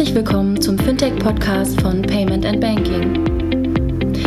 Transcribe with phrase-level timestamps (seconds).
[0.00, 3.22] Herzlich willkommen zum Fintech-Podcast von Payment and Banking.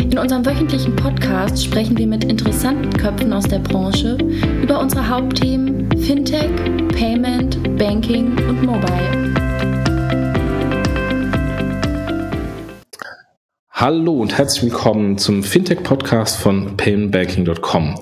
[0.08, 4.16] In unserem wöchentlichen Podcast sprechen wir mit interessanten Köpfen aus der Branche
[4.62, 6.48] über unsere Hauptthemen Fintech,
[6.96, 9.34] Payment, Banking und Mobile.
[13.72, 17.96] Hallo und herzlich willkommen zum Fintech-Podcast von paymentbanking.com.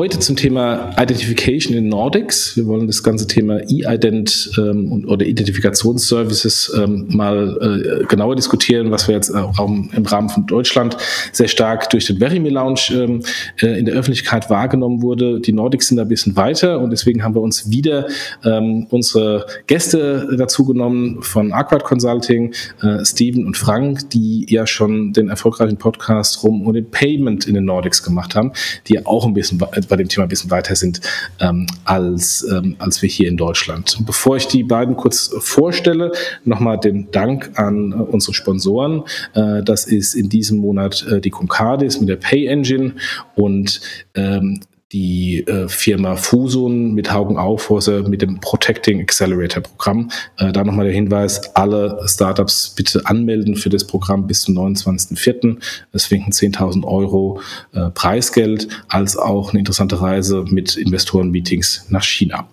[0.00, 2.56] Heute zum Thema Identification in Nordics.
[2.56, 9.08] Wir wollen das ganze Thema E-Ident ähm, oder Identifikationsservices ähm, mal äh, genauer diskutieren, was
[9.08, 10.96] wir jetzt auch im Rahmen von Deutschland
[11.32, 13.22] sehr stark durch den Verimi Lounge ähm,
[13.60, 15.38] äh, in der Öffentlichkeit wahrgenommen wurde.
[15.38, 18.08] Die Nordics sind da ein bisschen weiter und deswegen haben wir uns wieder
[18.42, 25.12] ähm, unsere Gäste dazu genommen von Aquad Consulting, äh, Steven und Frank, die ja schon
[25.12, 28.52] den erfolgreichen Podcast rum um den Payment in den Nordics gemacht haben,
[28.88, 31.00] die ja auch ein bisschen bei dem Thema ein bisschen weiter sind
[31.40, 33.98] ähm, als, ähm, als wir hier in Deutschland.
[34.06, 36.12] Bevor ich die beiden kurz vorstelle,
[36.44, 39.02] nochmal den Dank an äh, unsere Sponsoren.
[39.34, 42.94] Äh, das ist in diesem Monat äh, die Concardis mit der Pay Engine
[43.34, 43.80] und
[44.14, 44.60] ähm,
[44.92, 50.10] die äh, Firma Fusun mit Haugen Aufhäuser mit dem Protecting Accelerator Programm.
[50.36, 55.58] Äh, da nochmal der Hinweis, alle Startups bitte anmelden für das Programm bis zum 29.04.
[55.92, 57.40] Es winken 10.000 Euro
[57.72, 62.48] äh, Preisgeld als auch eine interessante Reise mit Investorenmeetings nach China.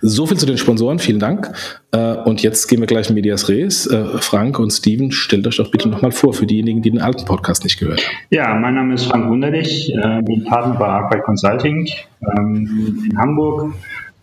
[0.00, 1.52] So viel zu den Sponsoren, vielen Dank.
[1.92, 3.86] Äh, und jetzt gehen wir gleich in Medias Res.
[3.86, 7.24] Äh, Frank und Steven, stellt euch doch bitte nochmal vor für diejenigen, die den alten
[7.24, 8.16] Podcast nicht gehört haben.
[8.30, 11.88] Ja, mein Name ist Frank Wunderlich, äh, bin Partner bei Arkwright Consulting
[12.36, 13.74] ähm, in Hamburg,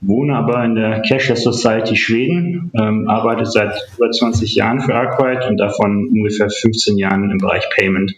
[0.01, 5.47] wohne aber in der Cashless Society Schweden, ähm, arbeite seit über 20 Jahren für Arkwright
[5.47, 8.13] und davon ungefähr 15 Jahren im Bereich Payment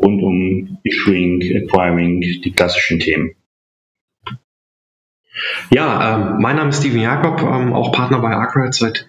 [0.00, 3.32] rund um Issuing, Acquiring, die klassischen Themen.
[5.70, 9.06] Ja, ähm, mein Name ist Steven Jakob, ähm, auch Partner bei Arkwright seit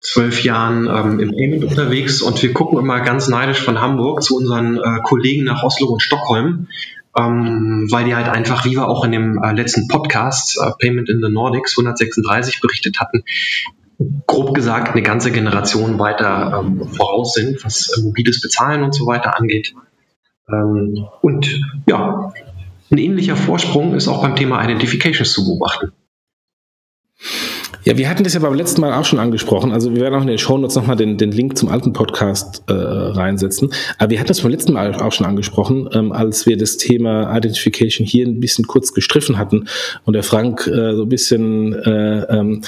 [0.00, 4.36] zwölf Jahren ähm, im Payment unterwegs und wir gucken immer ganz neidisch von Hamburg zu
[4.36, 6.68] unseren äh, Kollegen nach Oslo und Stockholm,
[7.18, 11.08] ähm, weil die halt einfach, wie wir auch in dem äh, letzten Podcast äh, Payment
[11.08, 13.24] in the Nordics 136 berichtet hatten,
[14.26, 19.06] grob gesagt eine ganze Generation weiter ähm, voraus sind, was äh, mobiles Bezahlen und so
[19.06, 19.74] weiter angeht.
[20.48, 22.32] Ähm, und ja,
[22.90, 25.92] ein ähnlicher Vorsprung ist auch beim Thema Identifications zu beobachten.
[27.84, 29.72] Ja, wir hatten das ja beim letzten Mal auch schon angesprochen.
[29.72, 32.72] Also wir werden auch in den Shownotes nochmal den, den Link zum alten Podcast äh,
[32.72, 33.72] reinsetzen.
[33.96, 37.34] Aber wir hatten das beim letzten Mal auch schon angesprochen, ähm, als wir das Thema
[37.34, 39.68] Identification hier ein bisschen kurz gestriffen hatten
[40.04, 42.62] und der Frank äh, so ein bisschen äh, ähm,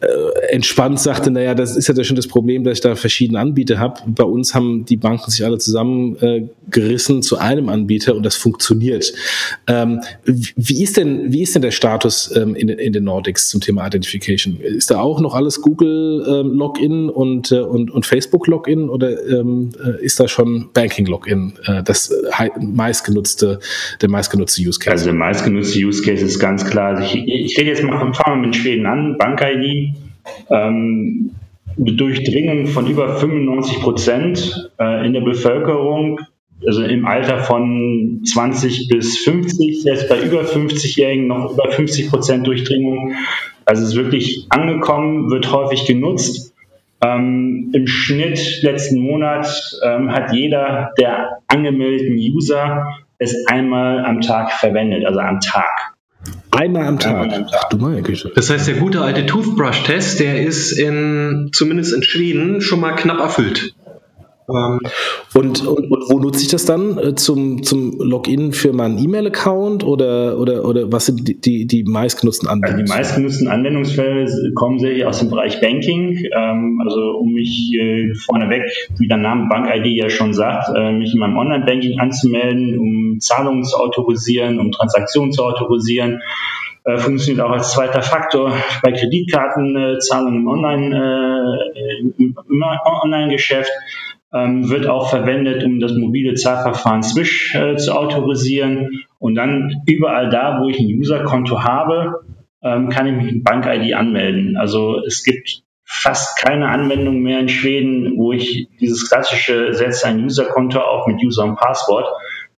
[0.00, 3.78] äh, entspannt sagte, naja, das ist ja schon das Problem, dass ich da verschiedene Anbieter
[3.78, 4.00] habe.
[4.06, 9.12] Bei uns haben die Banken sich alle zusammengerissen äh, zu einem Anbieter und das funktioniert.
[9.66, 13.60] Ähm, wie, ist denn, wie ist denn der Status ähm, in, in den Nordics zum
[13.60, 14.60] Thema Identification?
[14.60, 16.60] Ist da auch noch alles Google ähm,
[17.10, 21.82] und, äh, und, und Facebook Login oder ähm, äh, ist da schon Banking Login äh,
[21.82, 22.12] das
[22.60, 23.60] meistgenutzte,
[24.00, 24.90] der meistgenutzte Use Case?
[24.90, 26.96] Also der meistgenutzte Use Case ist ganz klar.
[26.96, 29.85] Also ich, ich rede jetzt mal, fangen wir mit Schweden an, Bank-ID
[30.50, 31.30] ähm,
[31.76, 36.20] Durchdringung von über 95 Prozent äh, in der Bevölkerung,
[36.66, 42.46] also im Alter von 20 bis 50, selbst bei über 50-Jährigen noch über 50 Prozent
[42.46, 43.14] Durchdringung.
[43.66, 46.54] Also es ist wirklich angekommen, wird häufig genutzt.
[47.02, 49.46] Ähm, Im Schnitt letzten Monat
[49.84, 52.86] ähm, hat jeder der angemeldeten User
[53.18, 55.75] es einmal am Tag verwendet, also am Tag.
[56.56, 57.14] Einmal am Tag.
[57.14, 57.60] Einmal am Tag.
[57.64, 58.32] Ach du meine Güte.
[58.34, 63.20] Das heißt, der gute alte Toothbrush-Test, der ist in, zumindest in Schweden, schon mal knapp
[63.20, 63.75] erfüllt.
[64.48, 64.80] Ähm,
[65.34, 66.98] und, und, und, wo nutze ich das dann?
[66.98, 71.84] Äh, zum, zum Login für meinen E-Mail-Account oder, oder, oder was sind die, die, die
[71.84, 72.82] meistgenutzten Anwendungsfälle?
[72.82, 76.16] Also die meistgenutzten Anwendungsfälle kommen sehr aus dem Bereich Banking.
[76.36, 78.62] Ähm, also um mich äh, vorneweg,
[78.98, 83.64] wie der Name Bank-ID ja schon sagt, äh, mich in meinem Online-Banking anzumelden, um Zahlungen
[83.64, 86.22] zu autorisieren, um Transaktionen zu autorisieren
[86.84, 92.36] äh, funktioniert auch als zweiter Faktor bei Kreditkartenzahlungen im Online, äh, im
[93.02, 93.72] Online-Geschäft
[94.36, 99.04] ähm, wird auch verwendet, um das mobile Zahlverfahren Swish äh, zu autorisieren.
[99.18, 102.20] Und dann überall da, wo ich ein Userkonto habe,
[102.62, 104.56] ähm, kann ich mich mit Bank-ID anmelden.
[104.56, 110.24] Also es gibt fast keine Anwendung mehr in Schweden, wo ich dieses klassische setze ein
[110.24, 112.06] Userkonto auf mit User und Passwort.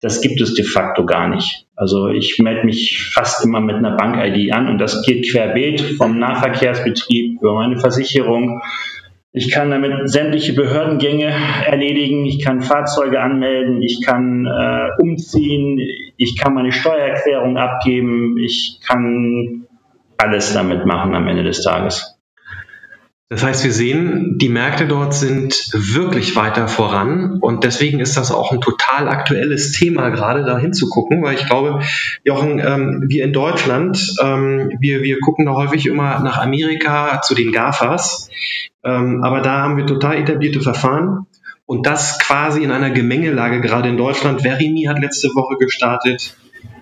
[0.01, 1.67] Das gibt es de facto gar nicht.
[1.75, 6.19] Also ich melde mich fast immer mit einer Bank-ID an und das geht querbeet vom
[6.19, 8.63] Nahverkehrsbetrieb über meine Versicherung
[9.37, 11.31] ich kann damit sämtliche Behördengänge
[11.67, 15.79] erledigen, ich kann Fahrzeuge anmelden, ich kann äh, umziehen,
[16.17, 19.67] ich kann meine Steuererklärung abgeben, ich kann
[20.17, 22.16] alles damit machen am Ende des Tages.
[23.29, 28.31] Das heißt, wir sehen, die Märkte dort sind wirklich weiter voran und deswegen ist das
[28.31, 31.81] auch ein total aktuelles Thema, gerade da hinzugucken, weil ich glaube,
[32.23, 37.35] Jochen, ähm, wir in Deutschland, ähm, wir, wir gucken da häufig immer nach Amerika zu
[37.35, 38.31] den GAFAs,
[38.85, 41.27] ähm, aber da haben wir total etablierte Verfahren
[41.65, 44.43] und das quasi in einer Gemengelage, gerade in Deutschland.
[44.43, 46.37] Verimi hat letzte Woche gestartet,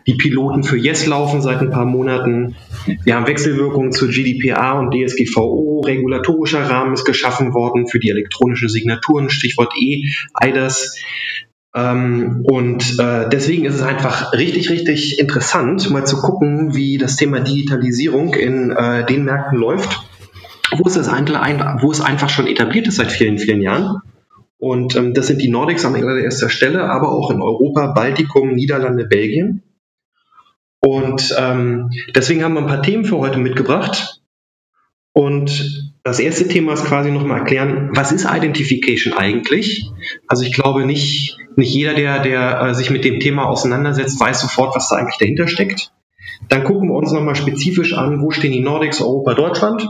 [0.07, 2.57] die Piloten für Yes laufen seit ein paar Monaten.
[3.05, 5.81] Wir haben Wechselwirkungen zu GDPR und DSGVO.
[5.81, 10.05] Regulatorischer Rahmen ist geschaffen worden für die elektronischen Signaturen, Stichwort E,
[10.35, 10.97] EIDAS.
[11.75, 17.17] Ähm, und äh, deswegen ist es einfach richtig, richtig interessant, mal zu gucken, wie das
[17.17, 20.01] Thema Digitalisierung in äh, den Märkten läuft,
[20.77, 23.99] wo es, wo es einfach schon etabliert ist seit vielen, vielen Jahren.
[24.59, 29.05] Und ähm, das sind die Nordics an erster Stelle, aber auch in Europa, Baltikum, Niederlande,
[29.05, 29.64] Belgien.
[30.85, 34.21] Und ähm, deswegen haben wir ein paar Themen für heute mitgebracht.
[35.15, 39.91] Und das erste Thema ist quasi nochmal erklären, was ist Identification eigentlich?
[40.27, 44.43] Also ich glaube nicht, nicht jeder, der, der äh, sich mit dem Thema auseinandersetzt, weiß
[44.43, 45.91] sofort, was da eigentlich dahinter steckt.
[46.51, 49.89] Dann gucken wir uns nochmal spezifisch an, wo stehen die Nordics, Europa, Deutschland.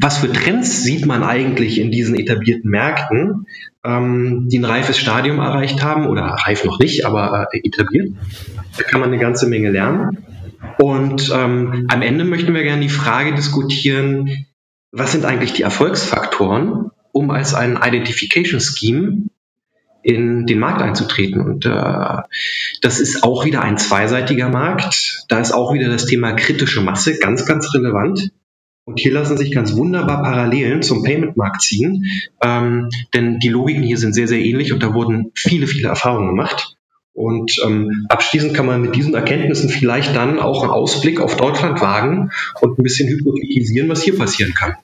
[0.00, 3.46] Was für Trends sieht man eigentlich in diesen etablierten Märkten,
[3.84, 8.12] ähm, die ein reifes Stadium erreicht haben oder reif noch nicht, aber äh, etabliert?
[8.76, 10.18] Da kann man eine ganze Menge lernen.
[10.78, 14.46] Und ähm, am Ende möchten wir gerne die Frage diskutieren,
[14.92, 19.26] was sind eigentlich die Erfolgsfaktoren, um als ein Identification Scheme
[20.02, 21.40] in den Markt einzutreten.
[21.40, 22.16] Und äh,
[22.80, 25.24] das ist auch wieder ein zweiseitiger Markt.
[25.28, 28.30] Da ist auch wieder das Thema kritische Masse ganz, ganz relevant.
[28.90, 32.06] Und hier lassen sich ganz wunderbar Parallelen zum Payment-Markt ziehen,
[32.42, 36.30] ähm, denn die Logiken hier sind sehr, sehr ähnlich und da wurden viele, viele Erfahrungen
[36.30, 36.76] gemacht.
[37.12, 41.80] Und ähm, abschließend kann man mit diesen Erkenntnissen vielleicht dann auch einen Ausblick auf Deutschland
[41.80, 44.74] wagen und ein bisschen hypothetisieren, was hier passieren kann.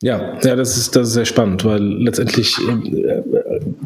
[0.00, 3.22] Ja, ja, das ist, das ist sehr spannend, weil letztendlich, äh,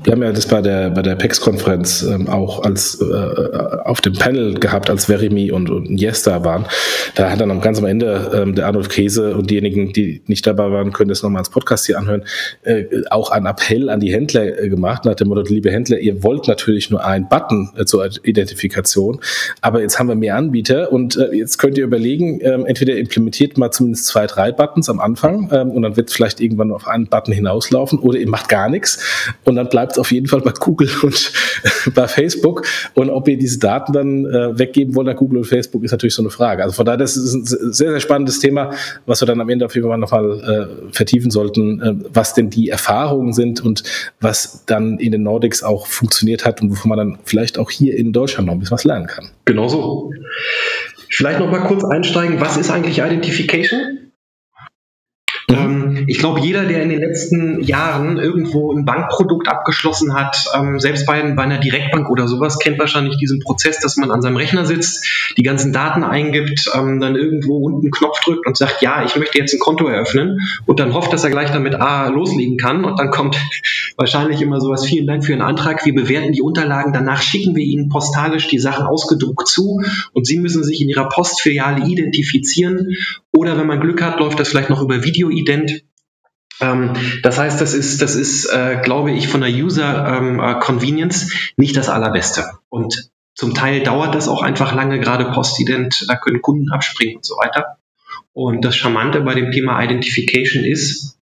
[0.04, 4.14] wir haben ja das bei der, bei der PEX-Konferenz ähm, auch als äh, auf dem
[4.14, 6.66] Panel gehabt, als Verimi und, und Yes da waren.
[7.14, 10.46] Da hat dann am ganz am Ende ähm, der Arnold Käse und diejenigen, die nicht
[10.46, 12.24] dabei waren, können das nochmal als Podcast hier anhören,
[12.62, 16.22] äh, auch einen Appell an die Händler äh, gemacht, nach dem Motto, liebe Händler, ihr
[16.22, 19.20] wollt natürlich nur einen Button äh, zur Identifikation,
[19.60, 23.58] aber jetzt haben wir mehr Anbieter und äh, jetzt könnt ihr überlegen, ähm, entweder implementiert
[23.58, 27.06] mal zumindest zwei, drei Buttons am Anfang ähm, und dann wird vielleicht irgendwann auf einen
[27.06, 29.02] Button hinauslaufen oder ihr macht gar nichts
[29.44, 31.32] und dann bleibt es auf jeden Fall bei Google und
[31.94, 35.84] bei Facebook und ob ihr diese Daten dann äh, weggeben wollt an Google und Facebook
[35.84, 36.62] ist natürlich so eine Frage.
[36.62, 38.72] Also von daher, das ist ein sehr, sehr spannendes Thema,
[39.06, 42.50] was wir dann am Ende auf jeden Fall nochmal äh, vertiefen sollten, äh, was denn
[42.50, 43.82] die Erfahrungen sind und
[44.20, 47.96] was dann in den Nordics auch funktioniert hat und wovon man dann vielleicht auch hier
[47.96, 49.30] in Deutschland noch ein bisschen was lernen kann.
[49.44, 50.12] Genauso.
[51.10, 54.12] Vielleicht noch mal kurz einsteigen, was ist eigentlich Identification?
[55.50, 55.77] Ähm,
[56.08, 61.04] ich glaube, jeder, der in den letzten Jahren irgendwo ein Bankprodukt abgeschlossen hat, ähm, selbst
[61.04, 64.64] bei, bei, einer Direktbank oder sowas, kennt wahrscheinlich diesen Prozess, dass man an seinem Rechner
[64.64, 65.06] sitzt,
[65.36, 69.16] die ganzen Daten eingibt, ähm, dann irgendwo unten einen Knopf drückt und sagt, ja, ich
[69.16, 72.86] möchte jetzt ein Konto eröffnen und dann hofft, dass er gleich damit A loslegen kann
[72.86, 73.36] und dann kommt
[73.96, 77.64] wahrscheinlich immer sowas, vielen Dank für Ihren Antrag, wir bewerten die Unterlagen, danach schicken wir
[77.64, 79.82] Ihnen postalisch die Sachen ausgedruckt zu
[80.14, 82.96] und Sie müssen sich in Ihrer Postfiliale identifizieren
[83.38, 85.84] oder wenn man Glück hat, läuft das vielleicht noch über Video-Ident.
[86.60, 91.52] Ähm, das heißt, das ist, das ist, äh, glaube ich, von der User-Convenience ähm, äh,
[91.56, 92.44] nicht das allerbeste.
[92.68, 97.24] Und zum Teil dauert das auch einfach lange, gerade Postident, da können Kunden abspringen und
[97.24, 97.78] so weiter.
[98.32, 101.18] Und das Charmante bei dem Thema Identification ist,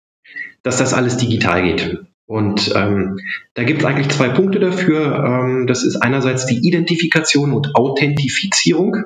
[0.64, 2.00] dass das alles digital geht.
[2.26, 3.20] Und ähm,
[3.56, 5.24] da gibt es eigentlich zwei Punkte dafür.
[5.26, 9.04] Ähm, das ist einerseits die Identifikation und Authentifizierung.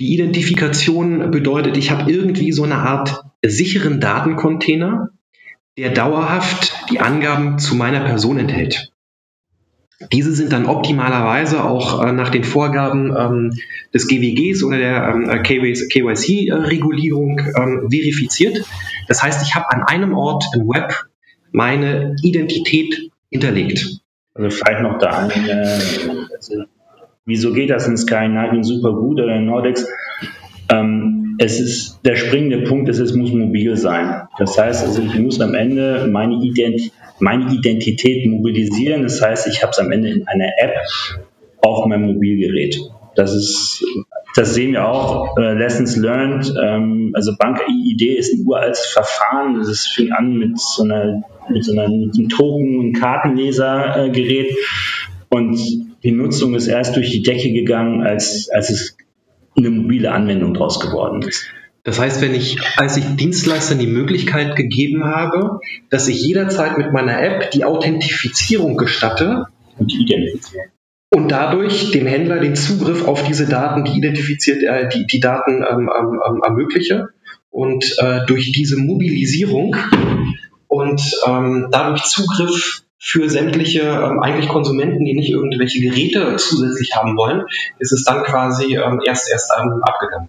[0.00, 5.10] Die Identifikation bedeutet, ich habe irgendwie so eine Art sicheren Datencontainer,
[5.76, 8.92] der dauerhaft die Angaben zu meiner Person enthält.
[10.10, 13.52] Diese sind dann optimalerweise auch äh, nach den Vorgaben ähm,
[13.92, 18.64] des GWGs oder der ähm, KYC-Regulierung ähm, verifiziert.
[19.08, 21.04] Das heißt, ich habe an einem Ort im Web
[21.52, 24.00] meine Identität hinterlegt.
[24.32, 25.82] Also vielleicht noch da eine,
[26.34, 26.64] also
[27.26, 29.86] Wieso geht das in Skyliner super gut oder in Nordex?
[30.70, 34.28] Ähm, es ist der springende Punkt, ist, es muss mobil sein.
[34.38, 39.02] Das heißt, also ich muss am Ende meine, Ident meine Identität mobilisieren.
[39.02, 40.74] Das heißt, ich habe es am Ende in einer App
[41.62, 42.78] auf meinem Mobilgerät.
[43.14, 43.84] Das ist,
[44.34, 45.36] das sehen wir auch.
[45.36, 46.54] Äh, Lessons learned.
[46.62, 49.58] Ähm, also Bank-ID ist ein uraltes Verfahren.
[49.58, 54.54] Das fing an mit so einer, mit so einem Token- und Kartenlesergerät.
[55.28, 58.96] Und die Nutzung ist erst durch die Decke gegangen, als, als es
[59.56, 61.46] eine mobile Anwendung draus geworden ist.
[61.82, 66.92] Das heißt, wenn ich, als ich Dienstleistern die Möglichkeit gegeben habe, dass ich jederzeit mit
[66.92, 69.46] meiner App die Authentifizierung gestatte
[69.78, 70.66] und die Identifizierung
[71.12, 75.64] und dadurch dem Händler den Zugriff auf diese Daten, die identifiziert, äh, die, die Daten
[75.68, 77.08] ähm, ähm, ähm ermögliche
[77.50, 79.74] und äh, durch diese Mobilisierung
[80.68, 87.16] und ähm, dadurch Zugriff für sämtliche ähm, eigentlich Konsumenten, die nicht irgendwelche Geräte zusätzlich haben
[87.16, 87.44] wollen,
[87.78, 90.28] ist es dann quasi ähm, erst erst ähm, abgegangen.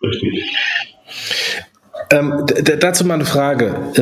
[0.00, 0.54] Richtig.
[2.10, 2.46] Ähm,
[2.78, 3.92] dazu mal eine Frage.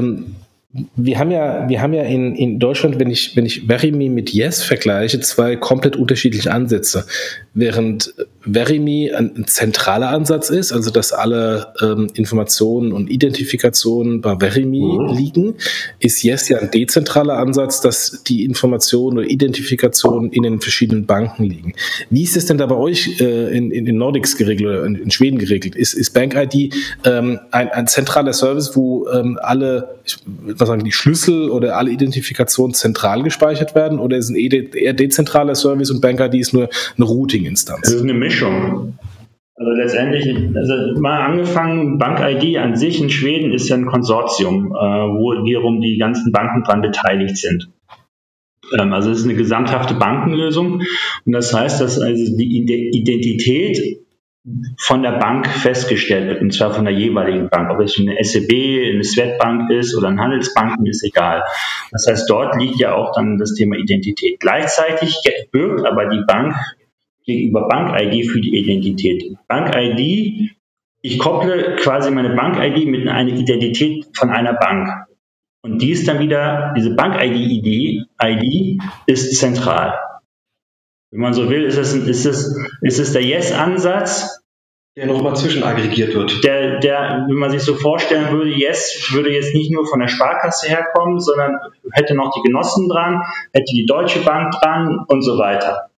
[0.96, 4.30] Wir haben ja, wir haben ja in, in Deutschland, wenn ich, wenn ich Verimi mit
[4.30, 7.04] Yes vergleiche, zwei komplett unterschiedliche Ansätze.
[7.52, 14.40] Während Verimi ein, ein zentraler Ansatz ist, also dass alle ähm, Informationen und Identifikationen bei
[14.40, 15.14] Verimi mhm.
[15.14, 15.54] liegen,
[15.98, 21.44] ist Yes ja ein dezentraler Ansatz, dass die Informationen oder Identifikationen in den verschiedenen Banken
[21.44, 21.74] liegen.
[22.08, 24.94] Wie ist es denn da bei euch äh, in, in, in Nordics geregelt oder in,
[24.94, 25.76] in Schweden geregelt?
[25.76, 26.74] Ist, ist Bank ID
[27.04, 30.16] ähm, ein, ein zentraler Service, wo ähm, alle, ich,
[30.62, 35.54] was sagen, die Schlüssel oder alle Identifikationen zentral gespeichert werden oder ist ein eher dezentraler
[35.54, 37.82] Service und Bank ID ist nur eine Routing-Instanz?
[37.82, 38.98] Das ist eine Mischung.
[39.54, 40.26] Also letztendlich,
[40.56, 45.44] also mal angefangen, Bank ID an sich in Schweden ist ja ein Konsortium, äh, wo
[45.44, 47.68] wiederum die ganzen Banken dran beteiligt sind.
[48.78, 50.82] Ähm, also es ist eine gesamthafte Bankenlösung
[51.26, 54.00] und das heißt, dass also die Identität
[54.76, 57.70] von der Bank festgestellt wird, und zwar von der jeweiligen Bank.
[57.70, 61.44] Ob es eine SEB, eine Swedbank ist oder ein Handelsbanken, ist egal.
[61.92, 64.40] Das heißt, dort liegt ja auch dann das Thema Identität.
[64.40, 65.16] Gleichzeitig
[65.52, 66.56] birgt aber die Bank
[67.24, 69.36] gegenüber Bank-ID für die Identität.
[69.46, 70.50] Bank-ID,
[71.02, 75.06] ich kopple quasi meine Bank-ID mit einer Identität von einer Bank.
[75.62, 79.94] Und die ist dann wieder, diese Bank-ID ID ist zentral.
[81.12, 84.40] Wenn man so will, ist es, ist es, ist es der Yes-Ansatz.
[84.96, 86.42] Der nochmal zwischenaggregiert wird.
[86.42, 90.08] Der, der, wenn man sich so vorstellen würde, Yes würde jetzt nicht nur von der
[90.08, 91.58] Sparkasse herkommen, sondern
[91.92, 95.90] hätte noch die Genossen dran, hätte die Deutsche Bank dran und so weiter.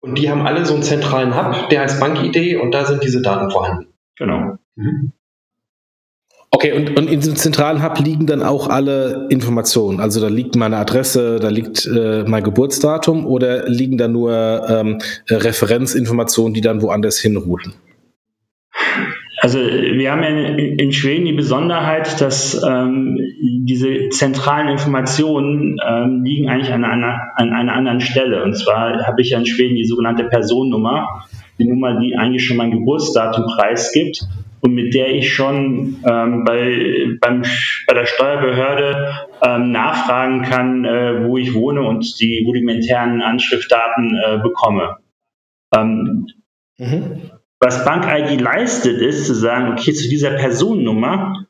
[0.00, 3.20] Und die haben alle so einen zentralen Hub, der heißt Bankidee und da sind diese
[3.20, 3.92] Daten vorhanden.
[4.16, 4.58] Genau.
[4.76, 5.12] Mhm.
[6.52, 10.00] Okay, und, und in diesem zentralen Hub liegen dann auch alle Informationen.
[10.00, 14.98] Also da liegt meine Adresse, da liegt äh, mein Geburtsdatum oder liegen da nur ähm,
[15.28, 17.74] Referenzinformationen, die dann woanders hinrouten?
[19.42, 26.24] Also wir haben ja in, in Schweden die Besonderheit, dass ähm, diese zentralen Informationen ähm,
[26.24, 28.42] liegen eigentlich an einer, an einer anderen Stelle.
[28.42, 31.24] Und zwar habe ich ja in Schweden die sogenannte Personennummer,
[31.58, 34.26] die Nummer, die eigentlich schon mein Geburtsdatum preisgibt
[34.60, 37.42] und mit der ich schon ähm, bei, beim,
[37.86, 44.38] bei der Steuerbehörde ähm, nachfragen kann, äh, wo ich wohne und die rudimentären Anschriftdaten äh,
[44.38, 44.98] bekomme.
[45.74, 46.26] Ähm,
[46.78, 47.30] mhm.
[47.58, 51.46] Was Bank-ID leistet, ist zu sagen, okay, zu dieser Personennummer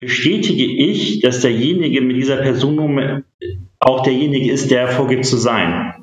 [0.00, 3.22] bestätige ich, dass derjenige mit dieser Personennummer
[3.78, 5.94] auch derjenige ist, der vorgibt zu sein.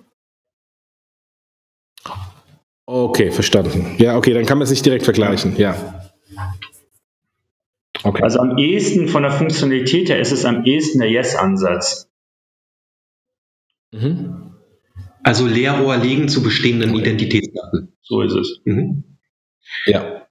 [2.85, 3.95] Okay, verstanden.
[3.97, 5.75] Ja, okay, dann kann man es nicht direkt vergleichen, ja.
[8.03, 8.21] Okay.
[8.21, 12.09] Also am ehesten von der Funktionalität her ist es am ehesten der Yes-Ansatz.
[13.91, 14.51] Mhm.
[15.23, 17.01] Also Leerrohr legen zu bestehenden okay.
[17.01, 17.95] Identitätsdaten.
[18.01, 18.61] So ist es.
[18.65, 19.17] Mhm.
[19.85, 20.27] Ja.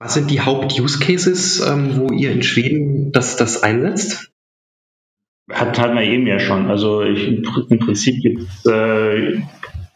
[0.00, 4.32] Was sind die Haupt-Use-Cases, ähm, wo ihr in Schweden das, das einsetzt?
[5.48, 6.68] Hat, hatten wir eben ja schon.
[6.68, 9.42] Also ich, im Prinzip gibt es äh,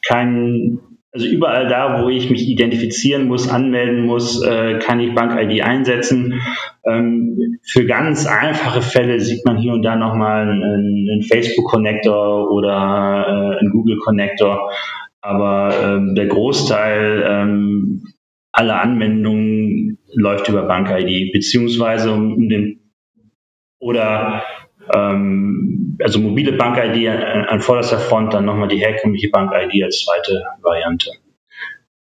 [0.06, 5.62] keinen also überall da, wo ich mich identifizieren muss, anmelden muss, äh, kann ich Bank-ID
[5.62, 6.42] einsetzen.
[6.84, 13.56] Ähm, für ganz einfache Fälle sieht man hier und da nochmal einen, einen Facebook-Connector oder
[13.56, 14.70] äh, einen Google-Connector.
[15.22, 18.02] Aber ähm, der Großteil ähm,
[18.52, 22.92] aller Anwendungen läuft über Bank-ID, beziehungsweise um, um den
[23.78, 24.42] oder
[24.92, 30.44] ähm, also mobile Bank-ID an, an vorderster Front, dann nochmal die herkömmliche Bank-ID als zweite
[30.62, 31.10] Variante.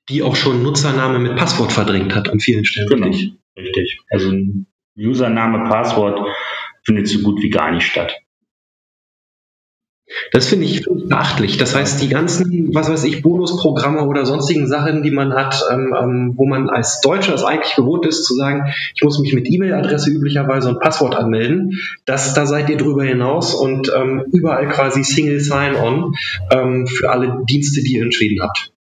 [0.09, 2.89] Die auch schon Nutzername mit Passwort verdrängt hat an vielen Stellen.
[2.89, 3.15] Genau,
[3.57, 4.01] richtig.
[4.11, 4.33] Also
[4.97, 6.27] Username, Passwort
[6.83, 8.17] findet so gut wie gar nicht statt.
[10.33, 11.59] Das finde ich beachtlich.
[11.59, 15.95] Das heißt, die ganzen, was weiß ich, Bonusprogramme oder sonstigen Sachen, die man hat, ähm,
[15.99, 19.49] ähm, wo man als Deutscher es eigentlich gewohnt ist, zu sagen, ich muss mich mit
[19.50, 25.05] E-Mail-Adresse üblicherweise und Passwort anmelden, das, da seid ihr drüber hinaus und ähm, überall quasi
[25.05, 26.15] Single Sign-On
[26.50, 28.73] ähm, für alle Dienste, die ihr in Schweden habt.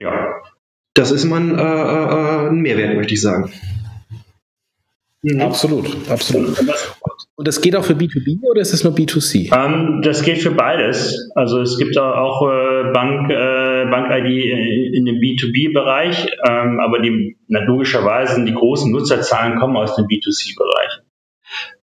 [0.00, 0.34] Ja.
[0.94, 3.50] Das ist man äh, äh, ein Mehrwert, möchte ich sagen.
[5.22, 5.40] Mhm.
[5.40, 6.56] Absolut, absolut.
[7.36, 9.52] Und das geht auch für B2B oder ist es nur B2C?
[9.52, 11.30] Ähm, das geht für beides.
[11.34, 18.44] Also es gibt auch äh, Bank, äh, Bank-ID in dem B2B-Bereich, ähm, aber die, logischerweise
[18.44, 21.00] die großen Nutzerzahlen kommen aus dem B2C-Bereich.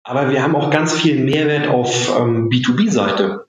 [0.03, 3.47] Aber wir haben auch ganz viel Mehrwert auf ähm, B2B-Seite.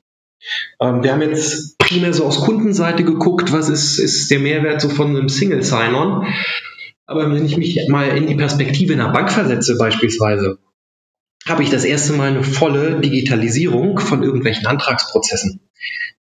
[0.80, 4.88] Ähm, wir haben jetzt primär so aus Kundenseite geguckt, was ist, ist der Mehrwert so
[4.88, 6.26] von einem Single Sign-On.
[7.06, 10.58] Aber wenn ich mich mal in die Perspektive einer Bank versetze beispielsweise,
[11.48, 15.60] habe ich das erste Mal eine volle Digitalisierung von irgendwelchen Antragsprozessen.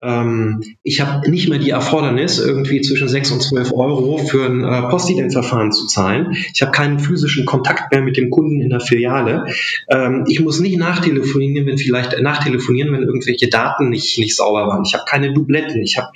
[0.00, 4.62] Ähm, ich habe nicht mehr die Erfordernis, irgendwie zwischen 6 und 12 Euro für ein
[4.62, 6.37] äh, Postident-Verfahren zu zahlen.
[6.54, 9.46] Ich habe keinen physischen Kontakt mehr mit dem Kunden in der Filiale.
[9.88, 14.68] Ähm, ich muss nicht nachtelefonieren, wenn vielleicht äh, nachtelefonieren, wenn irgendwelche Daten nicht, nicht sauber
[14.68, 14.84] waren.
[14.87, 15.82] Ich habe keine Dubletten.
[15.82, 16.08] Ich habe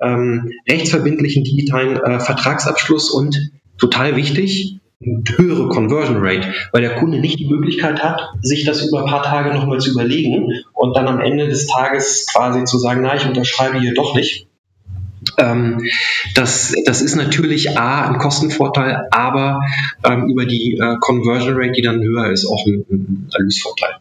[0.00, 7.38] ähm, rechtsverbindlichen digitalen äh, Vertragsabschluss und total wichtig, höhere Conversion Rate, weil der Kunde nicht
[7.38, 11.20] die Möglichkeit hat, sich das über ein paar Tage nochmal zu überlegen und dann am
[11.20, 14.48] Ende des Tages quasi zu sagen, na, ich unterschreibe hier doch nicht.
[15.38, 15.84] Ähm,
[16.34, 19.60] das, das ist natürlich A, ein Kostenvorteil, aber
[20.04, 23.96] ähm, über die äh, Conversion Rate, die dann höher ist, auch ein, ein Erlösvorteil.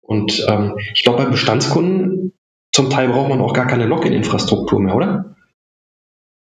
[0.00, 2.32] Und ähm, ich glaube, bei Bestandskunden
[2.72, 5.33] zum Teil braucht man auch gar keine Login-Infrastruktur mehr, oder?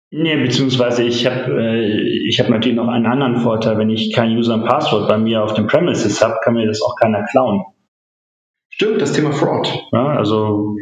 [0.09, 3.77] Nee, beziehungsweise ich habe äh, ich hab natürlich noch einen anderen Vorteil.
[3.77, 6.81] Wenn ich kein User und Passwort bei mir auf dem Premises habe, kann mir das
[6.81, 7.65] auch keiner klauen.
[8.69, 9.67] Stimmt, das Thema Fraud.
[9.91, 10.77] Ja, also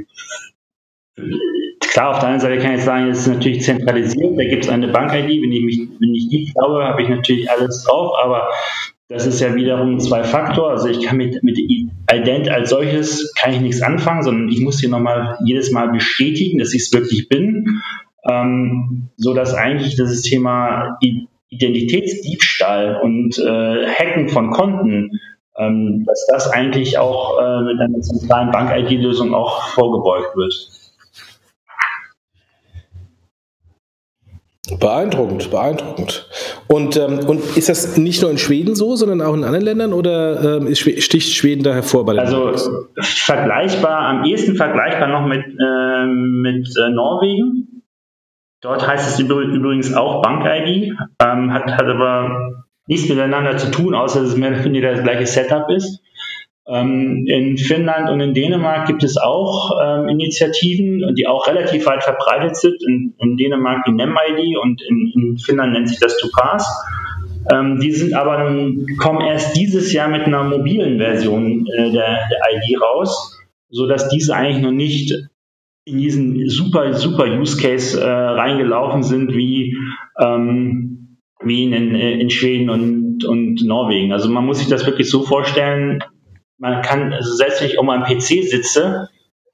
[1.79, 4.69] klar, auf der einen Seite kann ich sagen, es ist natürlich zentralisiert, da gibt es
[4.69, 8.49] eine Bank-ID, wenn ich mich, wenn ich die glaube, habe ich natürlich alles drauf, aber
[9.07, 10.71] das ist ja wiederum zwei Faktor.
[10.71, 14.79] Also ich kann mit, mit Ident als solches kann ich nichts anfangen, sondern ich muss
[14.79, 17.81] hier nochmal jedes Mal bestätigen, dass ich es wirklich bin
[18.29, 20.97] ähm, so dass eigentlich das Thema
[21.49, 25.11] Identitätsdiebstahl und äh, Hacken von Konten,
[25.57, 30.53] ähm, dass das eigentlich auch äh, mit einer zentralen Bank-ID-Lösung auch vorgebeugt wird.
[34.79, 36.27] Beeindruckend, beeindruckend.
[36.67, 39.93] Und, ähm, und ist das nicht nur in Schweden so, sondern auch in anderen Ländern
[39.93, 42.67] oder ähm, sticht Schweden da hervor bei Also Markt?
[42.99, 47.74] vergleichbar, am ehesten vergleichbar noch mit, äh, mit äh, Norwegen.
[48.65, 54.21] Dort heißt es übrigens auch Bank-ID, ähm, hat, hat aber nichts miteinander zu tun, außer
[54.21, 56.01] dass es mehr oder weniger das gleiche Setup ist.
[56.67, 62.03] Ähm, in Finnland und in Dänemark gibt es auch ähm, Initiativen, die auch relativ weit
[62.03, 62.81] verbreitet sind.
[62.87, 66.67] In, in Dänemark die NemID und in, in, Finnland nennt sich das Tupas.
[67.51, 68.51] Ähm, die sind aber
[68.97, 74.09] kommen erst dieses Jahr mit einer mobilen Version äh, der, der ID raus, so dass
[74.09, 75.13] diese eigentlich noch nicht
[75.85, 79.77] in diesen super, super Use Case äh, reingelaufen sind, wie,
[80.19, 84.11] ähm, wie in, in Schweden und, und Norwegen.
[84.11, 86.03] Also man muss sich das wirklich so vorstellen,
[86.57, 89.09] man kann, also selbst wenn ich um am PC sitze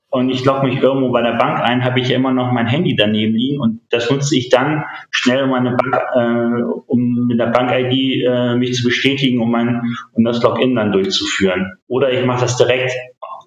[0.09, 2.95] und ich logge mich irgendwo bei der Bank ein, habe ich immer noch mein Handy
[2.95, 7.47] daneben liegen und das nutze ich dann schnell, um meine Bank, äh, um mit der
[7.47, 9.81] Bank-ID äh, mich zu bestätigen, um mein,
[10.13, 11.77] um das Login dann durchzuführen.
[11.87, 12.93] Oder ich mache das direkt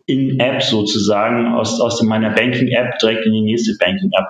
[0.07, 4.27] in-App sozusagen aus, aus meiner Banking-App direkt in die nächste Banking-App.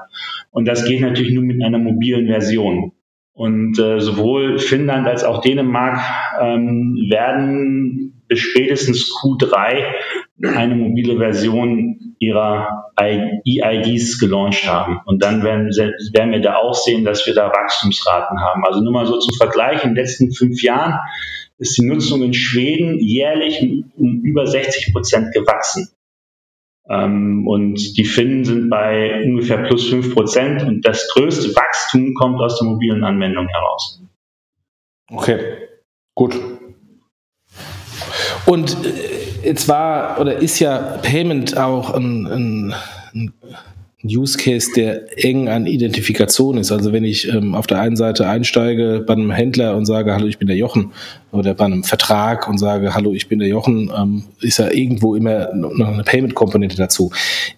[0.50, 2.92] Und das geht natürlich nur mit einer mobilen Version.
[3.32, 6.00] Und äh, sowohl Finnland als auch Dänemark
[6.40, 9.82] ähm, werden bis spätestens Q3
[10.46, 15.00] eine mobile Version ihrer EIDs gelauncht haben.
[15.06, 18.64] Und dann werden, werden wir da auch sehen, dass wir da Wachstumsraten haben.
[18.64, 20.98] Also nur mal so zum Vergleich, in den letzten fünf Jahren
[21.58, 23.62] ist die Nutzung in Schweden jährlich
[23.96, 25.88] um über 60 Prozent gewachsen.
[26.88, 32.40] Ähm, und die Finnen sind bei ungefähr plus 5 Prozent und das größte Wachstum kommt
[32.40, 34.02] aus der mobilen Anwendung heraus.
[35.10, 35.38] Okay,
[36.14, 36.38] gut.
[38.46, 42.74] Und äh, jetzt war oder ist ja Payment auch ein, ein,
[43.14, 43.32] ein
[44.04, 46.70] Use Case, der eng an Identifikation ist.
[46.70, 50.26] Also wenn ich ähm, auf der einen Seite einsteige bei einem Händler und sage, hallo,
[50.26, 50.92] ich bin der Jochen,
[51.32, 55.14] oder bei einem Vertrag und sage, hallo, ich bin der Jochen, ähm, ist ja irgendwo
[55.14, 57.10] immer noch eine Payment-Komponente dazu.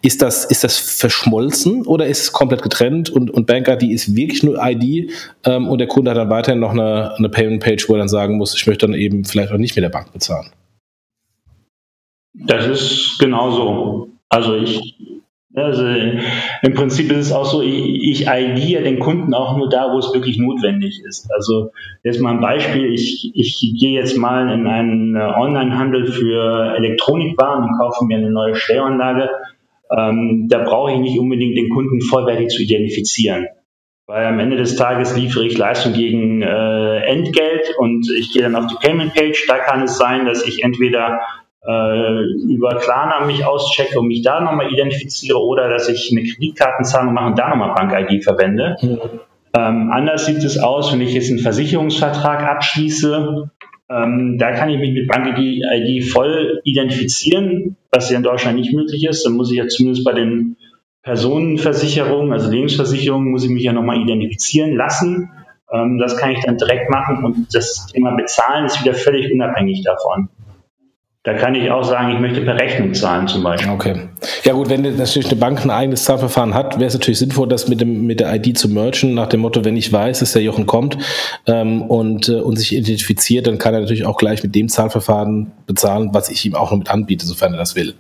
[0.02, 4.44] Ist das, ist das verschmolzen oder ist es komplett getrennt und, und Bank-ID ist wirklich
[4.44, 5.10] nur ID
[5.44, 8.36] ähm, und der Kunde hat dann weiterhin noch eine, eine Payment-Page, wo er dann sagen
[8.38, 10.46] muss, ich möchte dann eben vielleicht auch nicht mit der Bank bezahlen?
[12.44, 14.10] Das ist genauso.
[14.28, 14.96] Also ich
[15.56, 19.90] also im Prinzip ist es auch so, ich, ich ID den Kunden auch nur da,
[19.90, 21.30] wo es wirklich notwendig ist.
[21.34, 21.70] Also
[22.04, 27.78] jetzt mal ein Beispiel, ich, ich gehe jetzt mal in einen Onlinehandel für Elektronikwaren und
[27.78, 29.30] kaufe mir eine neue Stellanlage.
[29.96, 33.46] Ähm, da brauche ich nicht unbedingt den Kunden vollwertig zu identifizieren.
[34.06, 38.56] Weil am Ende des Tages liefere ich Leistung gegen äh, Entgelt und ich gehe dann
[38.56, 39.46] auf die Payment Page.
[39.48, 41.22] Da kann es sein, dass ich entweder
[41.66, 47.12] äh, über Klarna mich auschecke und mich da nochmal identifiziere oder dass ich eine Kreditkartenzahlung
[47.12, 48.76] mache und da nochmal Bank-ID verwende.
[48.80, 48.98] Mhm.
[49.56, 53.50] Ähm, anders sieht es aus, wenn ich jetzt einen Versicherungsvertrag abschließe.
[53.88, 59.04] Ähm, da kann ich mich mit Bank-ID voll identifizieren, was ja in Deutschland nicht möglich
[59.04, 59.24] ist.
[59.24, 60.56] Dann muss ich ja zumindest bei den
[61.02, 65.30] Personenversicherungen, also Lebensversicherungen, muss ich mich ja nochmal identifizieren lassen.
[65.72, 69.82] Ähm, das kann ich dann direkt machen und das Thema Bezahlen ist wieder völlig unabhängig
[69.82, 70.28] davon.
[71.26, 73.72] Da kann ich auch sagen, ich möchte per Rechnung zahlen zum Beispiel.
[73.72, 74.08] Okay.
[74.44, 77.66] Ja gut, wenn natürlich eine Bank ein eigenes Zahlverfahren hat, wäre es natürlich sinnvoll, das
[77.66, 80.42] mit, dem, mit der ID zu merchen, nach dem Motto, wenn ich weiß, dass der
[80.42, 80.98] Jochen kommt
[81.48, 85.50] ähm, und, äh, und sich identifiziert, dann kann er natürlich auch gleich mit dem Zahlverfahren
[85.66, 87.94] bezahlen, was ich ihm auch noch mit anbiete, sofern er das will.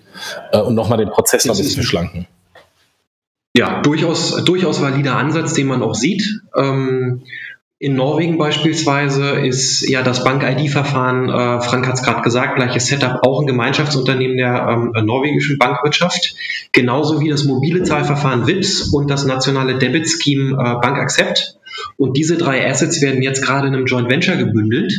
[0.52, 2.28] Äh, und nochmal den Prozess das noch ein bisschen beschlanken.
[3.56, 6.42] Ja, durchaus, durchaus valider Ansatz, den man auch sieht.
[6.56, 7.22] Ähm,
[7.78, 13.20] in Norwegen beispielsweise ist ja das Bank-ID-Verfahren, äh, Frank hat es gerade gesagt, gleiches Setup,
[13.22, 16.34] auch ein Gemeinschaftsunternehmen der ähm, norwegischen Bankwirtschaft,
[16.72, 21.58] genauso wie das mobile Zahlverfahren WIPS und das nationale Debit-Scheme äh, Bank Accept.
[21.98, 24.94] Und diese drei Assets werden jetzt gerade in einem Joint Venture gebündelt,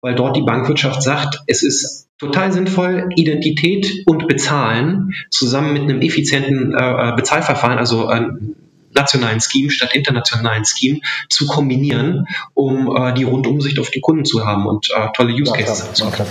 [0.00, 6.00] weil dort die Bankwirtschaft sagt, es ist total sinnvoll, Identität und Bezahlen zusammen mit einem
[6.00, 8.22] effizienten äh, äh Bezahlverfahren, also äh,
[8.94, 14.44] nationalen Scheme statt internationalen Scheme zu kombinieren, um äh, die Rundumsicht auf die Kunden zu
[14.44, 16.30] haben und äh, tolle Use Cases ja, zu haben.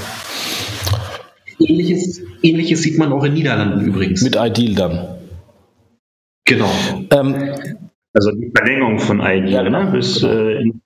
[1.59, 4.21] Ähnliches, Ähnliches sieht man auch in Niederlanden übrigens.
[4.23, 5.17] Mit Ideal dann.
[6.45, 6.71] Genau.
[7.11, 7.55] Ähm,
[8.13, 9.91] also die Verlängerung von Ideal, ja, genau, ne?
[9.91, 10.33] bis genau.
[10.33, 10.81] äh, in,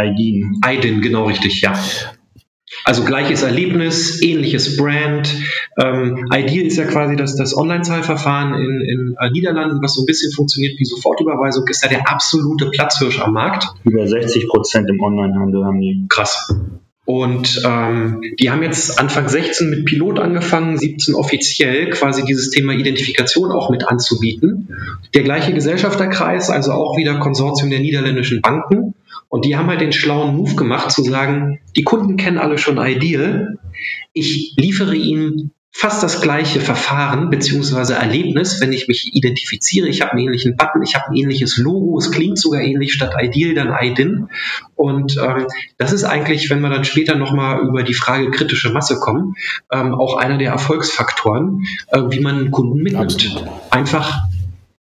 [0.00, 0.60] IDIN.
[0.66, 1.78] IDIN, genau richtig, ja.
[2.84, 5.34] Also gleiches Erlebnis, ähnliches Brand.
[5.78, 10.06] Ähm, Ideal ist ja quasi das, das Online-Zahlverfahren in, in äh, Niederlanden, was so ein
[10.06, 13.68] bisschen funktioniert wie Sofortüberweisung, ist ja der absolute Platzhirsch am Markt.
[13.84, 16.06] Über 60 Prozent im Onlinehandel haben die.
[16.08, 16.52] Krass.
[17.04, 22.74] Und ähm, die haben jetzt Anfang 16 mit Pilot angefangen, 17 offiziell quasi dieses Thema
[22.74, 24.68] Identifikation auch mit anzubieten.
[25.12, 28.94] Der gleiche Gesellschafterkreis, also auch wieder Konsortium der niederländischen Banken.
[29.32, 32.76] Und die haben halt den schlauen Move gemacht, zu sagen, die Kunden kennen alle schon
[32.76, 33.56] Ideal.
[34.12, 39.88] Ich liefere ihnen fast das gleiche Verfahren beziehungsweise Erlebnis, wenn ich mich identifiziere.
[39.88, 43.14] Ich habe einen ähnlichen Button, ich habe ein ähnliches Logo, es klingt sogar ähnlich statt
[43.18, 44.28] Ideal dann IDIN.
[44.74, 45.46] Und ähm,
[45.78, 49.36] das ist eigentlich, wenn wir dann später nochmal über die Frage kritische Masse kommen,
[49.72, 53.14] ähm, auch einer der Erfolgsfaktoren, äh, wie man Kunden mitnimmt.
[53.14, 53.48] Absolut.
[53.70, 54.24] Einfach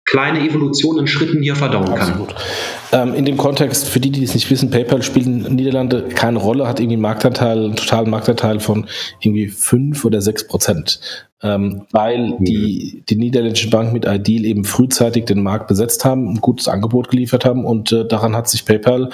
[0.05, 2.29] kleine Evolutionen in Schritten, die er verdauen Absolut.
[2.29, 2.45] kann.
[2.93, 6.37] Ähm, in dem Kontext, für die, die es nicht wissen, PayPal spielt in Niederlande keine
[6.37, 8.85] Rolle, hat irgendwie einen Marktanteil, einen totalen Marktanteil von
[9.19, 10.99] irgendwie fünf oder sechs Prozent
[11.43, 12.45] ähm, weil mhm.
[12.45, 17.09] die, die niederländischen Banken mit Ideal eben frühzeitig den Markt besetzt haben, ein gutes Angebot
[17.09, 19.09] geliefert haben und äh, daran hat sich PayPal,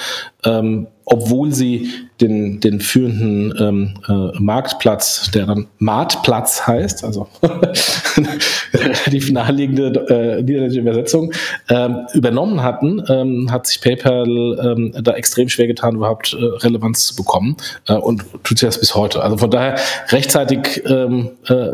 [0.46, 1.90] ähm, obwohl sie
[2.22, 7.28] den, den führenden ähm, äh, Marktplatz, der dann Marktplatz heißt, also
[9.12, 11.34] die naheliegende äh, niederländische Übersetzung,
[11.68, 17.06] ähm, übernommen hatten, ähm, hat sich PayPal ähm, da extrem schwer getan, überhaupt äh, Relevanz
[17.06, 19.22] zu bekommen äh, und tut sie das bis heute.
[19.22, 19.76] Also von daher
[20.10, 21.70] rechtzeitig ähm, äh,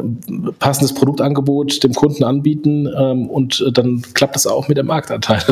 [0.60, 5.44] passendes Produktangebot dem Kunden anbieten ähm, und äh, dann klappt es auch mit dem Marktanteil.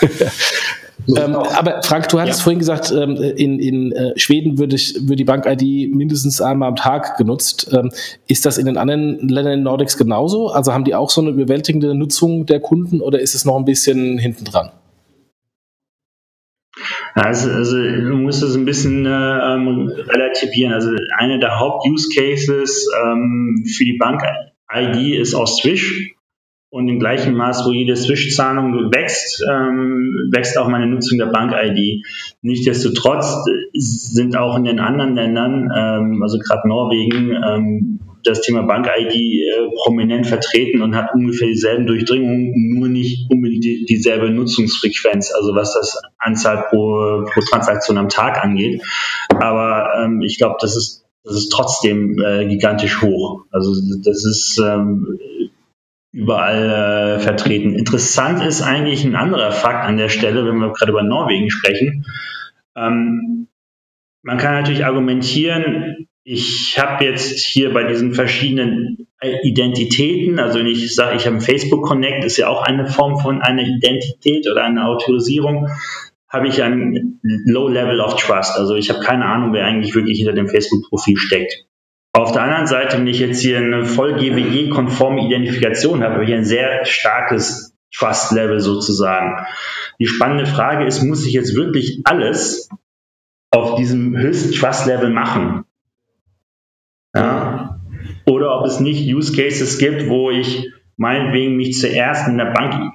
[1.16, 2.44] ähm, aber Frank, du hattest ja.
[2.44, 6.76] vorhin gesagt, ähm, in, in äh, Schweden würde, ich, würde die Bank-ID mindestens einmal am
[6.76, 7.70] Tag genutzt.
[7.72, 7.90] Ähm,
[8.26, 10.48] ist das in den anderen Ländern in Nordics genauso?
[10.48, 13.64] Also haben die auch so eine überwältigende Nutzung der Kunden oder ist es noch ein
[13.64, 14.70] bisschen hinten dran?
[17.18, 20.72] Also, also man muss das ein bisschen äh, ähm, relativieren.
[20.72, 26.14] Also einer der Haupt-Use-Cases ähm, für die Bank-ID ist auch Swish.
[26.70, 32.04] Und im gleichen Maß, wo jede Swish-Zahlung wächst, ähm, wächst auch meine Nutzung der Bank-ID.
[32.42, 33.34] Nichtsdestotrotz
[33.72, 39.68] sind auch in den anderen Ländern, ähm, also gerade Norwegen, ähm, das Thema Bank-ID äh,
[39.84, 45.74] prominent vertreten und hat ungefähr dieselben Durchdringungen, nur nicht unbedingt die, dieselbe Nutzungsfrequenz, also was
[45.74, 48.82] das Anzahl pro, pro Transaktion am Tag angeht.
[49.28, 53.44] Aber ähm, ich glaube, das ist, das ist trotzdem äh, gigantisch hoch.
[53.50, 55.18] Also das ist ähm,
[56.12, 57.74] überall äh, vertreten.
[57.74, 62.04] Interessant ist eigentlich ein anderer Fakt an der Stelle, wenn wir gerade über Norwegen sprechen.
[62.76, 63.48] Ähm,
[64.22, 69.08] man kann natürlich argumentieren, ich habe jetzt hier bei diesen verschiedenen
[69.42, 73.18] Identitäten, also wenn ich sage, ich habe ein Facebook Connect, ist ja auch eine Form
[73.18, 75.68] von einer Identität oder einer Autorisierung,
[76.28, 78.58] habe ich ein Low Level of Trust.
[78.58, 81.64] Also ich habe keine Ahnung, wer eigentlich wirklich hinter dem Facebook-Profil steckt.
[82.12, 86.34] Auf der anderen Seite, wenn ich jetzt hier eine voll GWE-konforme Identifikation habe, habe ich
[86.34, 89.46] ein sehr starkes Trust-Level sozusagen.
[89.98, 92.68] Die spannende Frage ist, muss ich jetzt wirklich alles
[93.50, 95.64] auf diesem höchsten Trust-Level machen?
[97.18, 97.80] Ja.
[98.26, 102.92] oder ob es nicht Use Cases gibt, wo ich meinetwegen mich zuerst in der Bank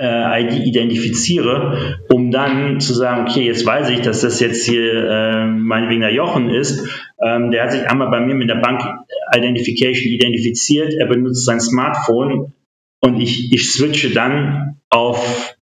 [0.00, 4.94] äh, ID identifiziere, um dann zu sagen, okay, jetzt weiß ich, dass das jetzt hier
[4.94, 6.88] äh, meinetwegen der Jochen ist.
[7.22, 8.82] Ähm, der hat sich einmal bei mir mit der Bank
[9.36, 12.54] Identification identifiziert, er benutzt sein Smartphone
[13.00, 15.54] und ich, ich switche dann auf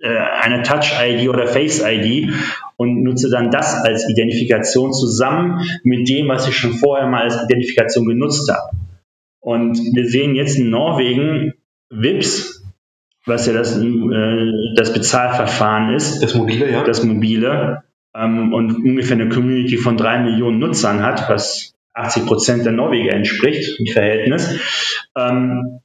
[0.00, 2.32] äh, eine Touch-ID oder Face-ID
[2.78, 7.42] und nutze dann das als Identifikation zusammen mit dem, was ich schon vorher mal als
[7.44, 8.76] Identifikation genutzt habe.
[9.40, 11.54] Und wir sehen jetzt in Norwegen
[11.90, 12.64] VIPs,
[13.26, 16.22] was ja das, äh, das Bezahlverfahren ist.
[16.22, 16.84] Das mobile, ja.
[16.84, 17.82] Das mobile.
[18.14, 23.12] Ähm, und ungefähr eine Community von drei Millionen Nutzern hat, was 80 Prozent der Norweger
[23.12, 24.60] entspricht, im Verhältnis.
[25.16, 25.80] Ähm,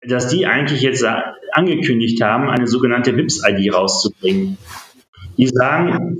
[0.00, 1.04] dass die eigentlich jetzt
[1.52, 4.56] angekündigt haben, eine sogenannte WIPS-ID rauszubringen.
[5.38, 6.18] Die sagen,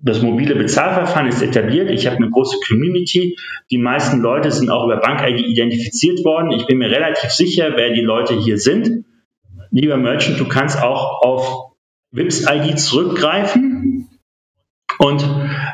[0.00, 1.90] das mobile Bezahlverfahren ist etabliert.
[1.90, 3.36] Ich habe eine große Community.
[3.70, 6.52] Die meisten Leute sind auch über Bank-ID identifiziert worden.
[6.52, 9.04] Ich bin mir relativ sicher, wer die Leute hier sind
[9.70, 11.72] lieber Merchant, du kannst auch auf
[12.10, 14.08] WIPS-ID zurückgreifen
[14.98, 15.22] und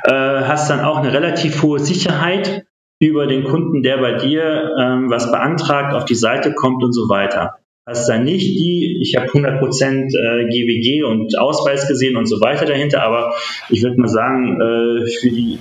[0.05, 2.67] äh, hast dann auch eine relativ hohe Sicherheit
[2.99, 7.09] über den Kunden, der bei dir ähm, was beantragt, auf die Seite kommt und so
[7.09, 7.59] weiter.
[7.87, 12.65] Hast dann nicht die, ich habe 100% äh, GWG und Ausweis gesehen und so weiter
[12.65, 13.35] dahinter, aber
[13.69, 15.59] ich würde mal sagen, äh, für, die,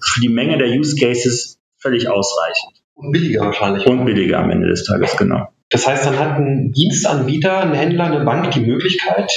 [0.00, 2.82] für die Menge der Use Cases völlig ausreichend.
[2.94, 3.86] Und billiger wahrscheinlich.
[3.86, 5.48] Und billiger am Ende des Tages, genau.
[5.70, 9.30] Das heißt, dann hat ein Dienstanbieter, ein Händler, eine Bank die Möglichkeit,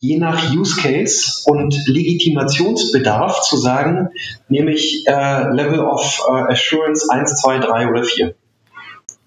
[0.00, 4.08] je nach Use Case und Legitimationsbedarf zu sagen,
[4.48, 8.34] nehme ich äh, Level of äh, Assurance 1, 2, 3 oder 4.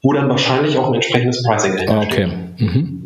[0.02, 2.28] Wo dann wahrscheinlich auch ein entsprechendes Pricing dahinter Okay.
[2.58, 3.00] Mhm.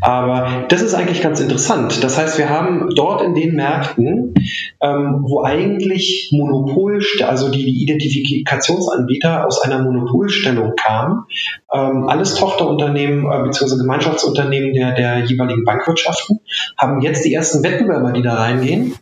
[0.00, 2.04] Aber das ist eigentlich ganz interessant.
[2.04, 4.34] Das heißt, wir haben dort in den Märkten,
[4.80, 11.24] ähm, wo eigentlich Monopol, also die, die Identifikationsanbieter aus einer Monopolstellung kamen,
[11.72, 13.76] ähm, alles Tochterunternehmen äh, bzw.
[13.78, 16.40] Gemeinschaftsunternehmen der, der jeweiligen Bankwirtschaften,
[16.76, 18.94] haben jetzt die ersten Wettbewerber, die da reingehen,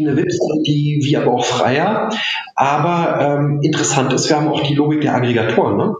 [0.00, 2.08] eine Website, die wie aber auch freier.
[2.54, 5.76] Aber ähm, interessant ist, wir haben auch die Logik der Aggregatoren.
[5.76, 5.96] Ne?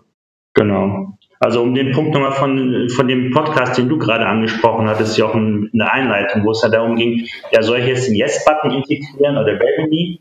[0.54, 1.18] Genau.
[1.40, 5.26] Also um den Punkt nochmal von, von dem Podcast, den du gerade angesprochen hattest, ja
[5.26, 8.70] auch in der Einleitung, wo es ja darum ging, ja, soll ich jetzt den Yes-Button
[8.70, 10.18] integrieren oder Revenue?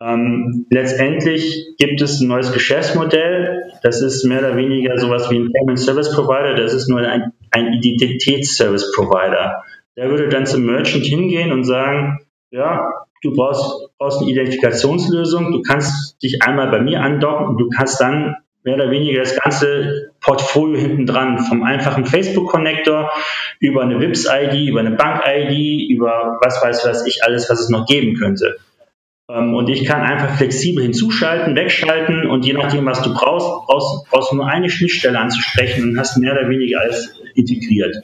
[0.00, 3.72] Ähm, letztendlich gibt es ein neues Geschäftsmodell.
[3.82, 6.54] Das ist mehr oder weniger sowas wie ein Payment Service Provider.
[6.54, 9.64] Das ist nur ein, ein Identitätsservice Provider.
[9.96, 12.88] Der würde dann zum Merchant hingehen und sagen, ja,
[13.22, 15.52] du brauchst, brauchst eine Identifikationslösung.
[15.52, 19.36] Du kannst dich einmal bei mir andocken und du kannst dann mehr oder weniger das
[19.36, 23.10] ganze Portfolio hinten dran, vom einfachen Facebook-Connector
[23.60, 27.86] über eine WIPS-ID, über eine Bank-ID, über was weiß was ich alles, was es noch
[27.86, 28.56] geben könnte.
[29.30, 34.32] Ähm, und ich kann einfach flexibel hinzuschalten, wegschalten und je nachdem, was du brauchst, brauchst,
[34.32, 37.96] du nur eine Schnittstelle anzusprechen und hast mehr oder weniger alles integriert.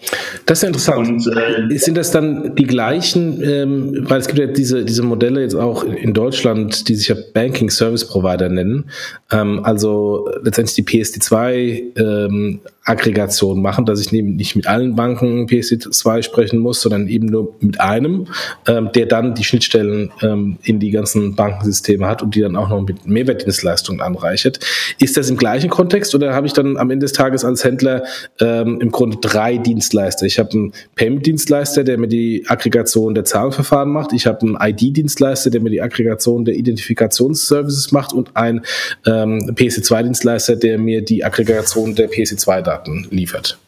[0.46, 1.08] Das ist ja interessant.
[1.08, 1.36] Und,
[1.70, 5.54] äh, Sind das dann die gleichen, ähm, weil es gibt ja diese, diese Modelle jetzt
[5.54, 8.84] auch in Deutschland, die sich ja Banking Service Provider nennen,
[9.32, 16.22] ähm, also letztendlich die PSD2 ähm, Aggregation machen, dass ich nicht mit allen Banken PSD2
[16.22, 18.26] sprechen muss, sondern eben nur mit einem,
[18.68, 22.68] ähm, der dann die Schnittstellen ähm, in die ganzen Bankensysteme hat und die dann auch
[22.68, 24.60] noch mit Mehrwertdienstleistungen anreichert.
[24.98, 28.04] Ist das im gleichen Kontext oder habe ich dann am Ende des Tages als Händler
[28.38, 30.26] im Grunde drei Dienstleister?
[30.26, 34.12] Ich habe einen Payment-Dienstleister, der mir die Aggregation der Zahlungsverfahren macht.
[34.12, 38.60] Ich habe einen ID-Dienstleister, der mir die Aggregation der Identifikationsservices macht und einen
[39.06, 43.58] ähm, PC2-Dienstleister, der mir die Aggregation der PC2-Daten liefert.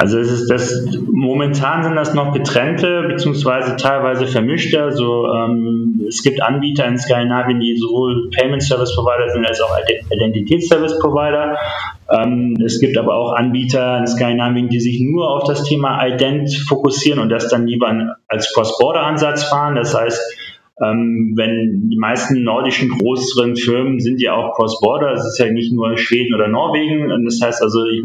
[0.00, 4.80] Also es ist das, momentan sind das noch getrennte beziehungsweise teilweise vermischte.
[4.80, 9.76] Also ähm, es gibt Anbieter in Skandinavien, die sowohl Payment Service Provider sind als auch
[10.12, 11.56] Identitäts Service Provider.
[12.10, 16.54] Ähm, es gibt aber auch Anbieter in Skandinavien, die sich nur auf das Thema Ident
[16.68, 17.92] fokussieren und das dann lieber
[18.28, 19.74] als Cross-Border-Ansatz fahren.
[19.74, 20.20] Das heißt,
[20.80, 25.72] ähm, wenn die meisten nordischen größeren Firmen sind ja auch Cross-Border, es ist ja nicht
[25.72, 27.24] nur Schweden oder Norwegen.
[27.24, 28.04] Das heißt also, ich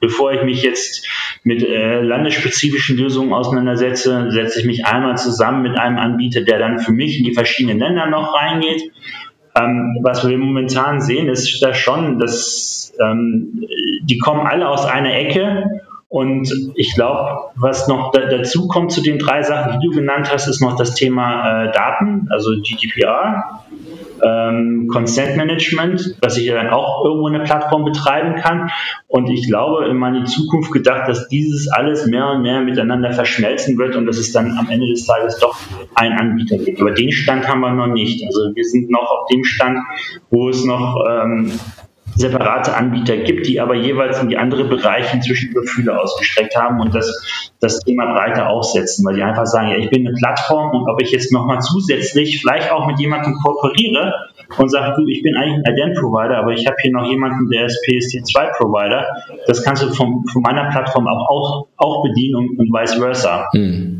[0.00, 1.06] bevor ich mich jetzt
[1.44, 6.78] mit äh, landesspezifischen Lösungen auseinandersetze, setze ich mich einmal zusammen mit einem Anbieter, der dann
[6.78, 8.82] für mich in die verschiedenen Länder noch reingeht.
[9.54, 13.64] Ähm, was wir momentan sehen, ist da schon, dass ähm,
[14.02, 19.02] die kommen alle aus einer Ecke und ich glaube, was noch da, dazu kommt zu
[19.02, 23.62] den drei Sachen, die du genannt hast, ist noch das Thema äh, Daten, also GDPR.
[24.22, 28.70] Ähm, Consent Management, dass ich dann auch irgendwo eine Plattform betreiben kann.
[29.06, 33.78] Und ich glaube, in die Zukunft gedacht, dass dieses alles mehr und mehr miteinander verschmelzen
[33.78, 35.58] wird und dass es dann am Ende des Tages doch
[35.94, 36.80] einen Anbieter gibt.
[36.80, 38.24] Aber den Stand haben wir noch nicht.
[38.24, 39.78] Also wir sind noch auf dem Stand,
[40.30, 41.52] wo es noch ähm,
[42.18, 46.94] separate Anbieter gibt, die aber jeweils in die andere Bereiche inzwischen Gefühle ausgestreckt haben und
[46.94, 50.90] das, das Thema breiter aufsetzen, weil die einfach sagen, ja, ich bin eine Plattform und
[50.90, 54.12] ob ich jetzt nochmal zusätzlich vielleicht auch mit jemandem kooperiere
[54.56, 57.66] und sage, du, ich bin eigentlich ein Ident-Provider, aber ich habe hier noch jemanden, der
[57.66, 59.06] ist PSD2-Provider,
[59.46, 63.48] das kannst du von, von meiner Plattform auch, auch, auch bedienen und, und vice versa.
[63.52, 63.97] Hm.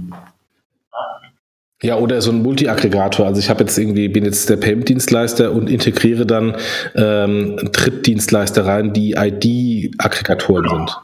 [1.80, 3.26] Ja, oder so ein Multi-Aggregator.
[3.26, 6.56] Also ich habe jetzt irgendwie, bin jetzt der Payment-Dienstleister und integriere dann
[6.96, 10.76] ähm, Drittdienstleister rein, die ID-Aggregatoren genau.
[10.76, 10.96] sind.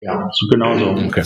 [0.00, 0.90] Ja, so genau so.
[0.90, 1.22] Okay.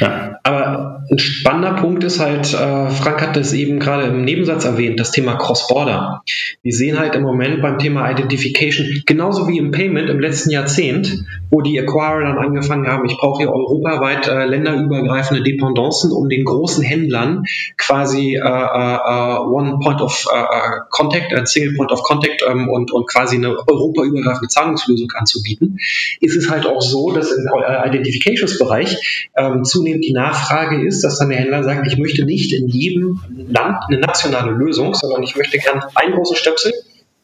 [0.00, 0.38] Ja.
[0.42, 4.98] Aber ein spannender Punkt ist halt, äh, Frank hat das eben gerade im Nebensatz erwähnt,
[4.98, 6.22] das Thema Cross-Border.
[6.62, 11.24] Wir sehen halt im Moment beim Thema Identification, genauso wie im Payment im letzten Jahrzehnt,
[11.50, 16.44] wo die Acquirer dann angefangen haben, ich brauche hier europaweit äh, länderübergreifende Dependancen, um den
[16.44, 17.44] großen Händlern
[17.76, 22.68] quasi äh, äh, One Point of äh, äh Contact, ein Single Point of Contact ähm,
[22.68, 25.78] und, und quasi eine europaübergreifende Zahlungslösung anzubieten,
[26.20, 31.18] ist es halt auch so, dass im äh, Identifications-Bereich ähm, zunehmend die Nachfrage ist, dass
[31.18, 35.36] dann der Händler sagt, ich möchte nicht in jedem Land eine nationale Lösung, sondern ich
[35.36, 36.72] möchte gern einen großen Stöpsel,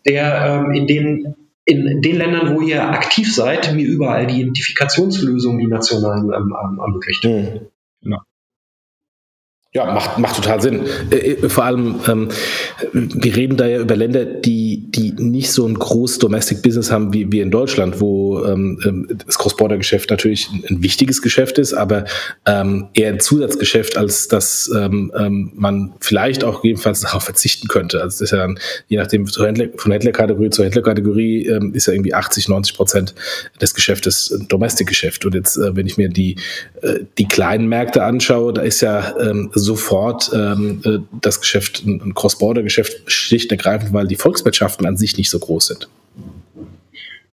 [0.07, 5.61] der ähm, in den in den Ländern, wo ihr aktiv seid, mir überall die Identifikationslösungen,
[5.61, 7.25] die nationalen ähm, ermöglicht.
[7.25, 7.72] Mhm.
[9.75, 10.83] Ja, macht, macht total Sinn.
[11.11, 12.29] Äh, äh, vor allem, ähm,
[12.93, 17.15] wir reden da ja über Länder, die, die nicht so ein großes Domestic Business haben
[17.15, 22.05] wie, wie in Deutschland, wo ähm, ähm das Cross-Border-Geschäft natürlich ein, wichtiges Geschäft ist, aber
[22.45, 28.03] ähm, eher ein Zusatzgeschäft, als dass ähm, ähm, man vielleicht auch jedenfalls darauf verzichten könnte.
[28.03, 28.59] Also das ist ja dann,
[28.89, 33.15] je nachdem, von, Händler, von Händlerkategorie zu Händlerkategorie ähm, ist ja irgendwie 80, 90 Prozent
[33.59, 35.25] des Geschäftes Domestic-Geschäft.
[35.25, 36.37] Und jetzt, äh, wenn ich mir die,
[36.83, 42.15] äh, die kleinen Märkte anschaue, da ist ja ähm, sofort ähm, äh, das Geschäft, ein
[42.15, 45.89] Cross-Border-Geschäft, schlicht und ergreifend, weil die Volkswirtschaften an sich nicht so groß sind.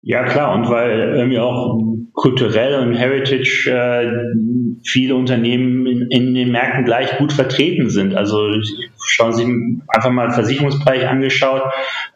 [0.04, 1.82] Ja, klar, und weil irgendwie auch
[2.14, 4.10] kulturell und Heritage äh,
[4.86, 8.16] viele Unternehmen in, in, den Märkten gleich gut vertreten sind.
[8.16, 8.48] Also
[9.04, 9.54] schauen Sie sich
[9.90, 11.62] einfach mal Versicherungsbereich angeschaut.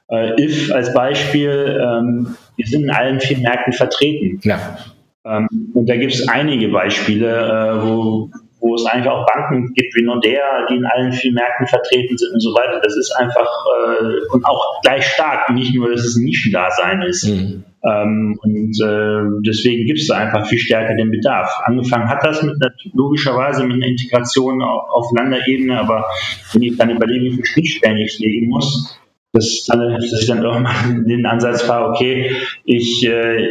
[0.10, 4.40] Äh, IF als Beispiel, ähm, wir sind in allen vier Märkten vertreten.
[4.44, 4.78] Ja.
[5.26, 9.96] Ähm, und da gibt es einige Beispiele, äh, wo wo es eigentlich auch Banken gibt
[9.96, 12.80] wie Nordea, die in allen vier Märkten vertreten sind und so weiter.
[12.82, 17.28] Das ist einfach äh, und auch gleich stark, nicht nur, dass es ein Nischendasein ist.
[17.28, 17.64] Mhm.
[17.84, 21.50] Ähm, und äh, deswegen gibt es da einfach viel stärker den Bedarf.
[21.64, 26.06] Angefangen hat das mit einer, logischerweise mit einer Integration auf, auf Landerebene, aber
[26.54, 29.00] wenn ich dann überlege, wie viele Schnittstellen ich legen muss,
[29.34, 33.48] dass, dass ich dann irgendwann den Ansatz fahre, okay, ich, äh,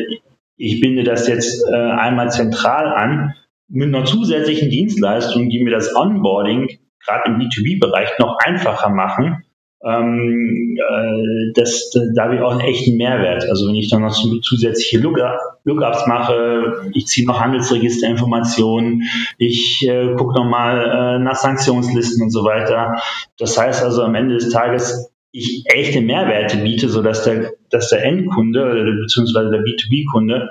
[0.57, 3.35] ich binde das jetzt äh, einmal zentral an
[3.71, 9.45] mit einer zusätzlichen Dienstleistung, die mir das Onboarding gerade im B2B-Bereich noch einfacher machen,
[9.83, 13.49] ähm, äh, das, da habe ich auch einen echten Mehrwert.
[13.49, 19.05] Also wenn ich dann noch zusätzliche Lookups mache, ich ziehe noch Handelsregisterinformationen,
[19.39, 23.01] ich äh, gucke nochmal äh, nach Sanktionslisten und so weiter.
[23.39, 28.05] Das heißt also am Ende des Tages, ich echte Mehrwerte biete, sodass der, dass der
[28.05, 30.51] Endkunde beziehungsweise der B2B-Kunde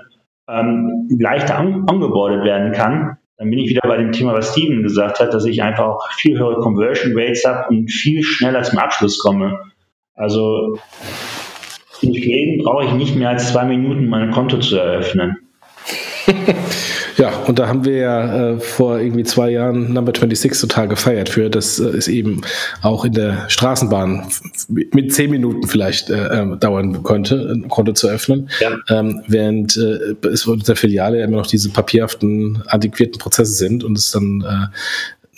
[0.49, 4.83] ähm, leichter an, ongeboardet werden kann, dann bin ich wieder bei dem Thema, was Steven
[4.83, 8.79] gesagt hat, dass ich einfach auch viel höhere Conversion Rates habe und viel schneller zum
[8.79, 9.59] Abschluss komme.
[10.13, 10.77] Also
[12.01, 15.37] in Schweden brauche ich nicht mehr als zwei Minuten, mein Konto zu eröffnen.
[17.19, 21.27] Ja, und da haben wir ja äh, vor irgendwie zwei Jahren Number 26 total gefeiert
[21.27, 22.41] für, dass äh, es eben
[22.81, 24.25] auch in der Straßenbahn
[24.69, 28.49] mit zehn Minuten vielleicht äh, ähm, dauern konnte, ein Konto zu öffnen.
[28.61, 28.77] Ja.
[28.87, 33.83] Ähm, während äh, es in der Filiale ja immer noch diese papierhaften, antiquierten Prozesse sind
[33.83, 34.75] und es dann äh,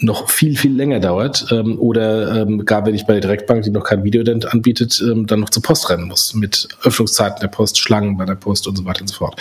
[0.02, 1.48] noch viel, viel länger dauert.
[1.52, 5.28] Ähm, oder ähm, gar wenn ich bei der Direktbank, die noch kein Videodent anbietet, ähm,
[5.28, 6.34] dann noch zur Post rennen muss.
[6.34, 9.40] Mit Öffnungszeiten der Post, Schlangen bei der Post und so weiter und so fort.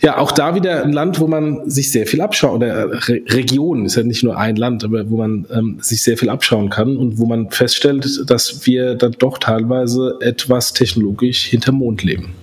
[0.00, 3.84] Ja, auch da wieder ein Land, wo man sich sehr viel abschaut, oder Re Region,
[3.86, 6.96] ist ja nicht nur ein Land, aber wo man ähm, sich sehr viel abschauen kann
[6.96, 12.34] und wo man feststellt, dass wir dann doch teilweise etwas technologisch hinterm Mond leben.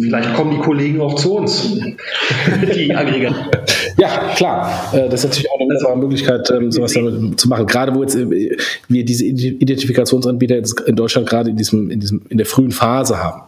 [0.00, 1.78] Vielleicht kommen die Kollegen auch zu uns,
[2.74, 3.50] die Aggregatoren.
[4.00, 4.94] Ja, klar.
[4.94, 7.66] Äh, das ist natürlich auch eine wunderbare Möglichkeit, ähm, sowas damit zu machen.
[7.66, 8.56] Gerade wo jetzt äh,
[8.88, 13.22] wir diese Identifikationsanbieter jetzt in Deutschland gerade in diesem, in diesem, in der frühen Phase
[13.22, 13.42] haben.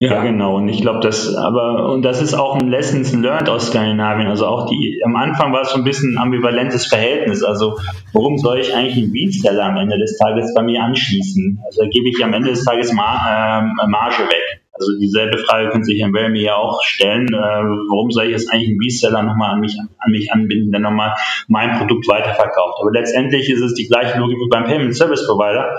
[0.00, 0.56] Ja, genau.
[0.56, 4.26] Und ich glaube, das, aber, und das ist auch ein Lessons learned aus Skandinavien.
[4.26, 7.42] Also auch die, am Anfang war es so ein bisschen ein ambivalentes Verhältnis.
[7.42, 7.78] Also,
[8.12, 11.60] warum soll ich eigentlich einen Reseller am Ende des Tages bei mir anschließen?
[11.64, 14.63] Also, da gebe ich am Ende des Tages Mar äh, Marge weg.
[14.76, 18.52] Also dieselbe Frage könnte sich Herr Wellmy ja auch stellen, äh, warum soll ich jetzt
[18.52, 21.14] eigentlich einen Reseller nochmal an mich, an mich anbinden, der nochmal
[21.46, 22.78] mein Produkt weiterverkauft.
[22.80, 25.78] Aber letztendlich ist es die gleiche Logik wie beim Payment Service Provider.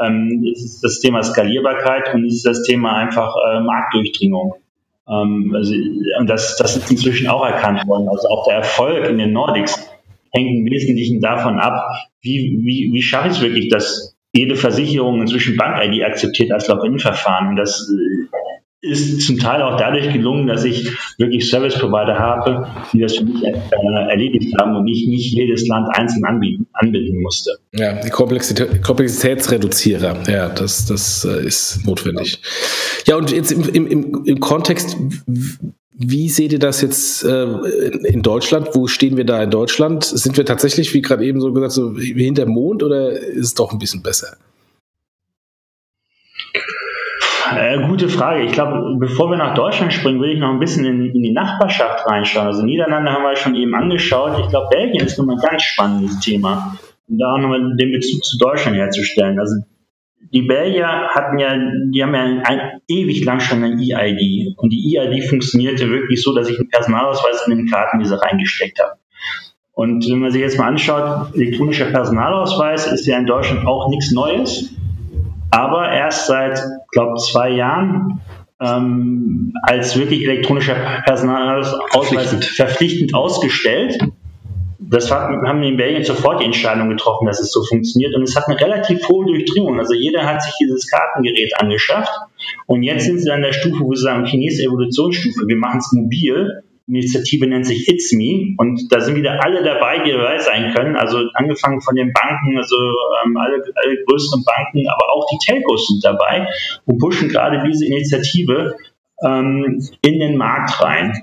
[0.00, 4.54] Ähm, es ist das Thema Skalierbarkeit und es ist das Thema einfach äh, Marktdurchdringung.
[5.08, 5.74] Ähm, also,
[6.20, 8.08] und das, das ist inzwischen auch erkannt worden.
[8.08, 9.76] Also auch der Erfolg in den Nordics
[10.32, 11.82] hängt im Wesentlichen davon ab,
[12.20, 17.56] wie, wie, wie schaffe ich es wirklich, dass jede Versicherung inzwischen Bank-ID akzeptiert als Login-Verfahren.
[17.56, 18.26] Das äh,
[18.80, 23.42] ist zum Teil auch dadurch gelungen, dass ich wirklich Service-Provider habe, die das für mich
[23.42, 23.54] äh,
[24.08, 27.58] erledigt haben und ich nicht jedes Land einzeln anbieten, anbinden musste.
[27.72, 32.40] Ja, die Komplexität, Komplexitätsreduzierer, ja, das, das äh, ist notwendig.
[33.06, 34.96] Ja, und jetzt im, im, im Kontext,
[35.98, 37.44] wie seht ihr das jetzt äh,
[38.04, 38.68] in Deutschland?
[38.74, 40.04] Wo stehen wir da in Deutschland?
[40.04, 43.72] Sind wir tatsächlich, wie gerade eben so gesagt, so hinter Mond oder ist es doch
[43.72, 44.36] ein bisschen besser?
[47.56, 48.44] Äh, gute Frage.
[48.44, 51.32] Ich glaube, bevor wir nach Deutschland springen, will ich noch ein bisschen in, in, die
[51.32, 52.48] Nachbarschaft reinschauen.
[52.48, 54.38] Also Niederlande haben wir schon eben angeschaut.
[54.40, 56.76] Ich glaube, Belgien ist nochmal ein ganz spannendes Thema,
[57.08, 59.38] um da nochmal den Bezug zu Deutschland herzustellen.
[59.38, 59.62] Also
[60.32, 64.54] die Belgier hatten ja, die haben ja ein, ein, ewig lang schon ein EID.
[64.56, 68.98] Und die EID funktionierte wirklich so, dass ich einen Personalausweis in den Kartenleser reingesteckt habe.
[69.72, 74.10] Und wenn man sich jetzt mal anschaut, elektronischer Personalausweis ist ja in Deutschland auch nichts
[74.10, 74.74] Neues
[75.50, 76.60] aber erst seit,
[76.92, 78.20] glaube zwei Jahren
[78.60, 83.98] ähm, als wirklich elektronischer Personalausweis verpflichtend, verpflichtend ausgestellt.
[84.78, 88.14] Das haben wir in Belgien sofort die Entscheidung getroffen, dass es so funktioniert.
[88.14, 89.78] Und es hat eine relativ hohe Durchdringung.
[89.78, 92.12] Also jeder hat sich dieses Kartengerät angeschafft.
[92.66, 95.92] Und jetzt sind sie an der Stufe, wo sie sagen, Chinese Evolutionsstufe, wir machen es
[95.92, 96.62] mobil.
[96.88, 100.94] Initiative nennt sich It's Me und da sind wieder alle dabei, die dabei sein können.
[100.94, 105.88] Also angefangen von den Banken, also ähm, alle, alle größeren Banken, aber auch die Telcos
[105.88, 106.46] sind dabei
[106.84, 108.76] und pushen gerade diese Initiative
[109.20, 111.20] ähm, in den Markt rein.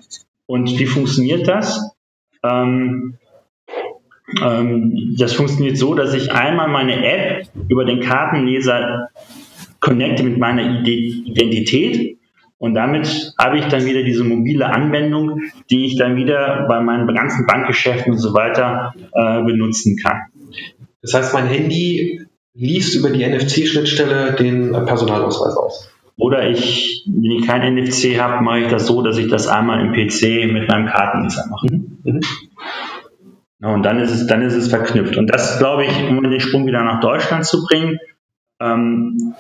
[0.48, 1.96] Und wie funktioniert das?
[2.44, 3.18] Ähm,
[5.18, 9.10] das funktioniert so, dass ich einmal meine App über den Kartenleser
[9.80, 12.18] connecte mit meiner Identität
[12.64, 17.14] und damit habe ich dann wieder diese mobile Anwendung, die ich dann wieder bei meinen
[17.14, 20.22] ganzen Bankgeschäften und so weiter äh, benutzen kann.
[21.02, 22.22] Das heißt, mein Handy
[22.54, 25.90] liest über die NFC-Schnittstelle den Personalausweis aus.
[26.16, 29.82] Oder ich, wenn ich kein NFC habe, mache ich das so, dass ich das einmal
[29.82, 31.68] im PC mit meinem Kartenleser mache.
[31.68, 32.22] Mhm.
[33.64, 33.74] Mhm.
[33.74, 35.18] und dann ist es, dann ist es verknüpft.
[35.18, 37.98] Und das, glaube ich, um den Sprung wieder nach Deutschland zu bringen,
[38.62, 39.34] ähm,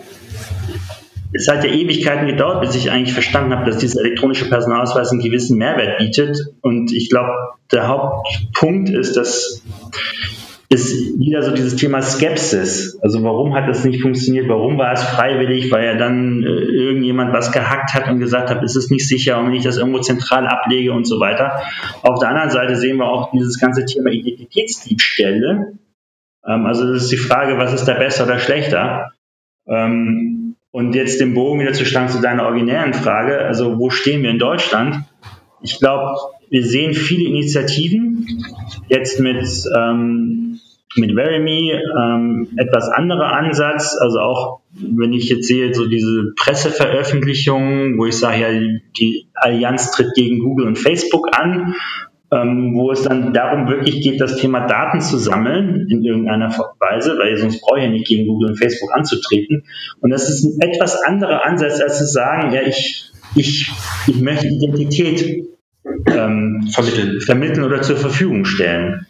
[1.35, 5.21] es hat ja Ewigkeiten gedauert, bis ich eigentlich verstanden habe, dass dieser elektronische Personalausweis einen
[5.21, 6.37] gewissen Mehrwert bietet.
[6.61, 7.31] Und ich glaube,
[7.71, 9.63] der Hauptpunkt ist, dass
[10.73, 12.97] ist wieder so dieses Thema Skepsis.
[13.01, 14.49] Also warum hat das nicht funktioniert?
[14.49, 15.71] Warum war es freiwillig?
[15.71, 19.39] Weil ja dann äh, irgendjemand was gehackt hat und gesagt hat, ist es nicht sicher
[19.39, 21.61] und wenn ich das irgendwo zentral ablege und so weiter.
[22.01, 25.77] Auf der anderen Seite sehen wir auch dieses ganze Thema Identitätsdiebstähle.
[26.45, 29.11] Ähm, also das ist die Frage, was ist da besser oder schlechter?
[29.67, 34.23] Ähm, und jetzt den Bogen wieder zu schlagen zu deiner originären Frage, also wo stehen
[34.23, 35.03] wir in Deutschland?
[35.61, 36.17] Ich glaube,
[36.49, 38.27] wir sehen viele Initiativen,
[38.87, 39.45] jetzt mit,
[39.75, 40.52] ähm,
[40.95, 47.97] mit Verimi, ähm, etwas anderer Ansatz, also auch wenn ich jetzt sehe, so diese Presseveröffentlichungen,
[47.97, 51.75] wo ich sage, ja, die Allianz tritt gegen Google und Facebook an,
[52.31, 57.17] ähm, wo es dann darum wirklich geht, das Thema Daten zu sammeln in irgendeiner Weise,
[57.17, 59.65] weil sonst brauche ich ja nicht gegen Google und Facebook anzutreten.
[60.01, 63.71] Und das ist ein etwas anderer Ansatz, als zu sagen, ja, ich, ich,
[64.07, 65.45] ich möchte Identität
[66.07, 67.21] ähm, vermitteln.
[67.21, 69.05] vermitteln oder zur Verfügung stellen.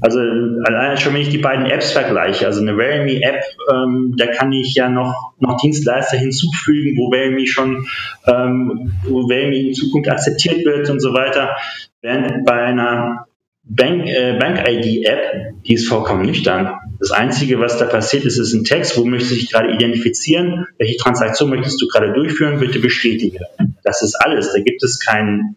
[0.00, 3.42] Also allein schon, wenn ich die beiden Apps vergleiche, also eine Verimi-App,
[3.72, 7.86] ähm, da kann ich ja noch, noch Dienstleister hinzufügen, wo Verimi schon,
[8.26, 11.56] ähm, wo Verimi in Zukunft akzeptiert wird und so weiter.
[12.02, 13.26] Während bei einer
[13.68, 16.74] Bank, äh, Bank-ID-App, die ist vollkommen nüchtern.
[17.00, 20.66] Das Einzige, was da passiert ist, ist ein Text, wo möchtest du dich gerade identifizieren,
[20.78, 23.40] welche Transaktion möchtest du gerade durchführen, bitte bestätige.
[23.82, 24.52] Das ist alles.
[24.52, 25.56] Da gibt es kein,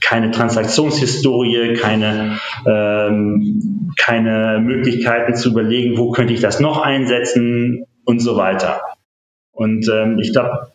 [0.00, 8.20] keine Transaktionshistorie, keine, ähm, keine Möglichkeiten zu überlegen, wo könnte ich das noch einsetzen und
[8.20, 8.80] so weiter.
[9.52, 10.72] Und ähm, ich glaube,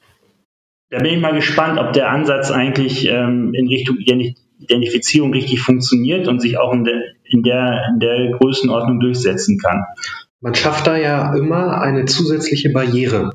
[0.90, 6.28] da bin ich mal gespannt, ob der Ansatz eigentlich ähm, in Richtung Identifizierung richtig funktioniert
[6.28, 9.84] und sich auch in der, in der, in der Größenordnung durchsetzen kann.
[10.40, 13.32] Man schafft da ja immer eine zusätzliche Barriere.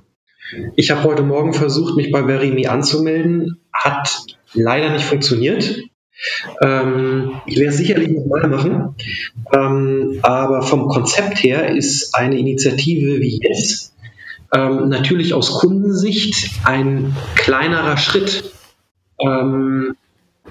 [0.76, 3.60] Ich habe heute Morgen versucht, mich bei Verimi anzumelden.
[3.72, 4.24] Hat
[4.54, 5.82] leider nicht funktioniert.
[6.62, 8.94] Ähm, ich werde es sicherlich nochmal machen.
[9.52, 13.94] Ähm, aber vom Konzept her ist eine Initiative wie jetzt
[14.54, 18.52] ähm, natürlich aus Kundensicht ein kleinerer Schritt.
[19.20, 19.96] Ähm,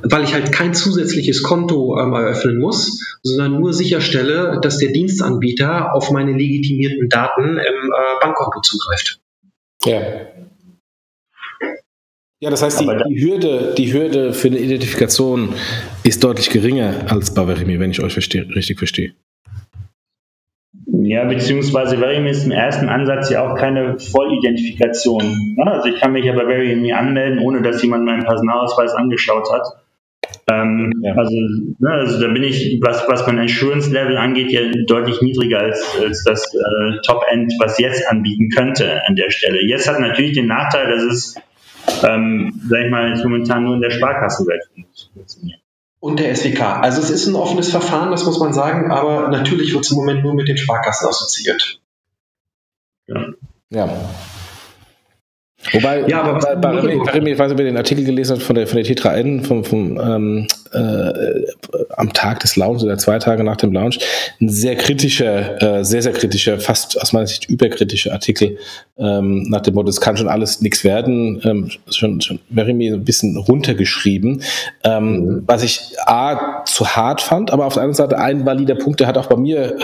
[0.03, 5.93] weil ich halt kein zusätzliches Konto ähm, eröffnen muss, sondern nur sicherstelle, dass der Dienstanbieter
[5.93, 9.19] auf meine legitimierten Daten im äh, Bankkonto zugreift.
[9.85, 10.01] Ja.
[12.41, 15.53] Ja, das heißt, die, die, Hürde, die Hürde für eine Identifikation
[16.03, 19.13] ist deutlich geringer als bei Verimi, wenn ich euch verstehe, richtig verstehe.
[21.03, 25.55] Ja, beziehungsweise Verimi ist im ersten Ansatz ja auch keine Vollidentifikation.
[25.63, 29.67] Also ich kann mich ja bei Verimi anmelden, ohne dass jemand meinen Personalausweis angeschaut hat.
[30.51, 31.13] Ähm, ja.
[31.13, 35.95] also, ne, also da bin ich, was, was mein Insurance-Level angeht, ja deutlich niedriger als,
[36.01, 39.59] als das äh, Top-End, was jetzt anbieten könnte an der Stelle.
[39.67, 41.35] Jetzt hat natürlich den Nachteil, dass es,
[42.03, 44.63] ähm, sag ich mal, momentan nur in der Sparkassenwelt
[45.13, 45.59] funktioniert.
[45.99, 46.81] Und der SWK.
[46.81, 49.97] Also es ist ein offenes Verfahren, das muss man sagen, aber natürlich wird es im
[49.97, 51.79] Moment nur mit den Sparkassen assoziiert.
[53.07, 53.27] Ja.
[53.69, 54.09] ja.
[55.73, 58.33] Wobei, ja, aber bei, bei, bei, bei, ich weiß nicht, ob ihr den Artikel gelesen
[58.33, 61.45] habt von der, von der Tetra N vom, vom, ähm, äh,
[61.97, 63.99] am Tag des Launch oder zwei Tage nach dem Launch,
[64.39, 68.57] ein sehr kritischer, äh, sehr, sehr kritischer, fast aus meiner Sicht überkritischer Artikel
[68.97, 73.03] ähm, nach dem Motto, es kann schon alles nichts werden, ähm, schon, schon mir ein
[73.03, 74.43] bisschen runtergeschrieben,
[74.83, 75.43] ähm, mhm.
[75.45, 79.07] was ich A, zu hart fand, aber auf der anderen Seite ein valider Punkt, der
[79.07, 79.77] hat auch bei mir,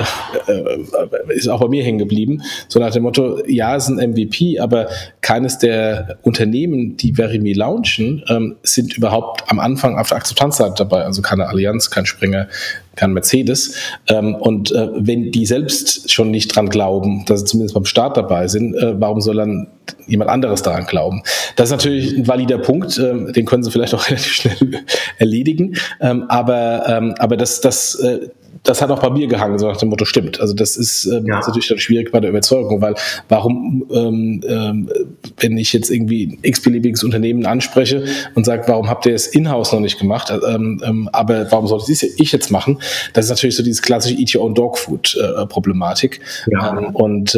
[0.47, 3.97] äh, äh ist auch bei mir hängen geblieben, so nach dem Motto, ja, es ist
[3.97, 4.87] ein MVP, aber
[5.21, 10.76] keines der der Unternehmen, die Verimi launchen, ähm, sind überhaupt am Anfang auf der Akzeptanzseite
[10.79, 11.03] dabei.
[11.03, 12.47] Also keine Allianz, kein Springer,
[12.95, 13.75] kein Mercedes.
[14.07, 18.17] Ähm, und äh, wenn die selbst schon nicht dran glauben, dass sie zumindest beim Start
[18.17, 19.67] dabei sind, äh, warum soll dann
[20.07, 21.23] jemand anderes daran glauben?
[21.55, 24.83] Das ist natürlich ein valider Punkt, äh, den können sie vielleicht auch relativ schnell
[25.17, 25.75] erledigen.
[26.01, 28.29] Ähm, aber, ähm, aber das, das äh,
[28.63, 30.39] das hat auch bei mir gehangen, so nach dem Motto stimmt.
[30.39, 31.39] Also das ist, ähm, ja.
[31.39, 32.95] ist natürlich dann schwierig bei der Überzeugung, weil
[33.29, 34.89] warum, ähm, ähm,
[35.39, 38.05] wenn ich jetzt irgendwie ein x-beliebiges Unternehmen anspreche
[38.35, 41.91] und sage, warum habt ihr es in-house noch nicht gemacht, ähm, ähm, aber warum sollte
[41.91, 42.79] ich jetzt machen?
[43.13, 46.21] Das ist natürlich so dieses klassische Eat Your Own Dog Food äh, Problematik.
[46.51, 46.77] Ja.
[46.77, 47.37] Ähm, und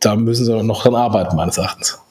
[0.00, 2.02] da müssen sie noch dran arbeiten, meines Erachtens.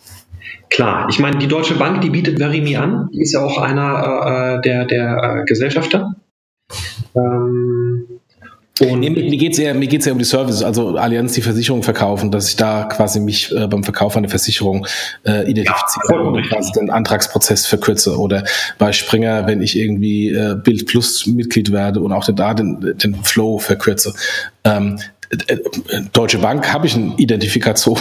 [0.69, 4.57] Klar, ich meine, die Deutsche Bank, die bietet Verimi an, die ist ja auch einer
[4.57, 6.15] äh, der, der äh, Gesellschafter.
[7.13, 8.20] Ähm,
[8.82, 11.41] und nee, mir geht es eher, mir geht's eher um die Services, also Allianz die
[11.41, 14.88] Versicherung verkaufen, dass ich da quasi mich äh, beim Verkauf einer Versicherung
[15.23, 18.17] äh, identifiziere ja, und quasi den Antragsprozess verkürze.
[18.17, 18.43] Oder
[18.79, 23.15] bei Springer, wenn ich irgendwie äh, Bild Plus Mitglied werde und auch da den, den
[23.23, 24.13] Flow verkürze.
[24.63, 25.20] Ähm, äh,
[26.13, 27.99] Deutsche Bank habe ich eine Identifikation,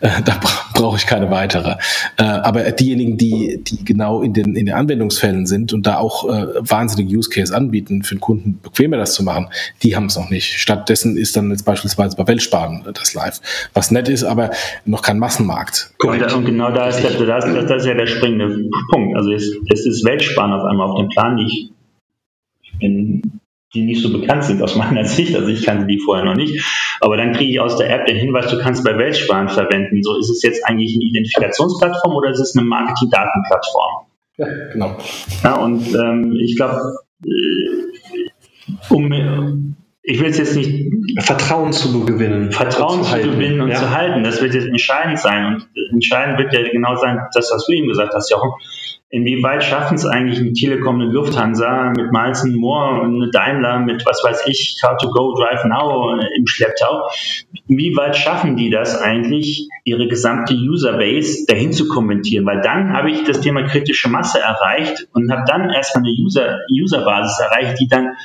[0.00, 0.40] äh, da
[0.74, 1.76] brauche ich keine weitere.
[2.16, 6.24] Äh, aber diejenigen, die, die genau in den, in den Anwendungsfällen sind und da auch
[6.24, 9.48] wahnsinnige Use Case anbieten, für den Kunden bequemer das zu machen,
[9.82, 10.58] die haben es noch nicht.
[10.58, 13.40] Stattdessen ist dann jetzt beispielsweise bei Weltsparen das live.
[13.72, 14.50] Was nett ist, aber
[14.84, 15.92] noch kein Massenmarkt.
[15.98, 19.16] Und, und genau da ist, der, das, das ist ja der springende Punkt.
[19.16, 21.38] Also es, es ist Weltsparen auf einmal auf dem Plan.
[21.38, 21.70] Ich
[22.78, 23.22] bin
[23.74, 25.34] die nicht so bekannt sind aus meiner Sicht.
[25.34, 26.64] Also ich kannte die vorher noch nicht.
[27.00, 30.02] Aber dann kriege ich aus der App den Hinweis, du kannst bei Weltsparen verwenden.
[30.02, 34.06] So ist es jetzt eigentlich eine Identifikationsplattform oder ist es eine Marketing-Datenplattform?
[34.36, 34.96] Ja, genau.
[35.42, 36.80] Ja, und ähm, ich glaube,
[37.24, 39.76] äh, um
[40.06, 43.76] ich will es jetzt nicht Vertrauen zu gewinnen, Vertrauen zu, zu gewinnen und ja.
[43.76, 44.22] zu halten.
[44.22, 47.88] Das wird jetzt entscheidend sein und entscheidend wird ja genau sein, das was du eben
[47.88, 48.50] gesagt hast, Jochen.
[49.08, 54.04] Inwieweit schaffen es eigentlich eine Telekom, eine Lufthansa mit Miles Moore und eine Daimler mit,
[54.04, 57.08] was weiß ich, Car2Go, Drive Now im Schlepptau?
[57.68, 62.44] Inwieweit schaffen die das eigentlich, ihre gesamte Userbase dahin zu kommentieren?
[62.44, 66.58] Weil dann habe ich das Thema kritische Masse erreicht und habe dann erstmal eine User,
[66.68, 68.16] Userbasis erreicht, die dann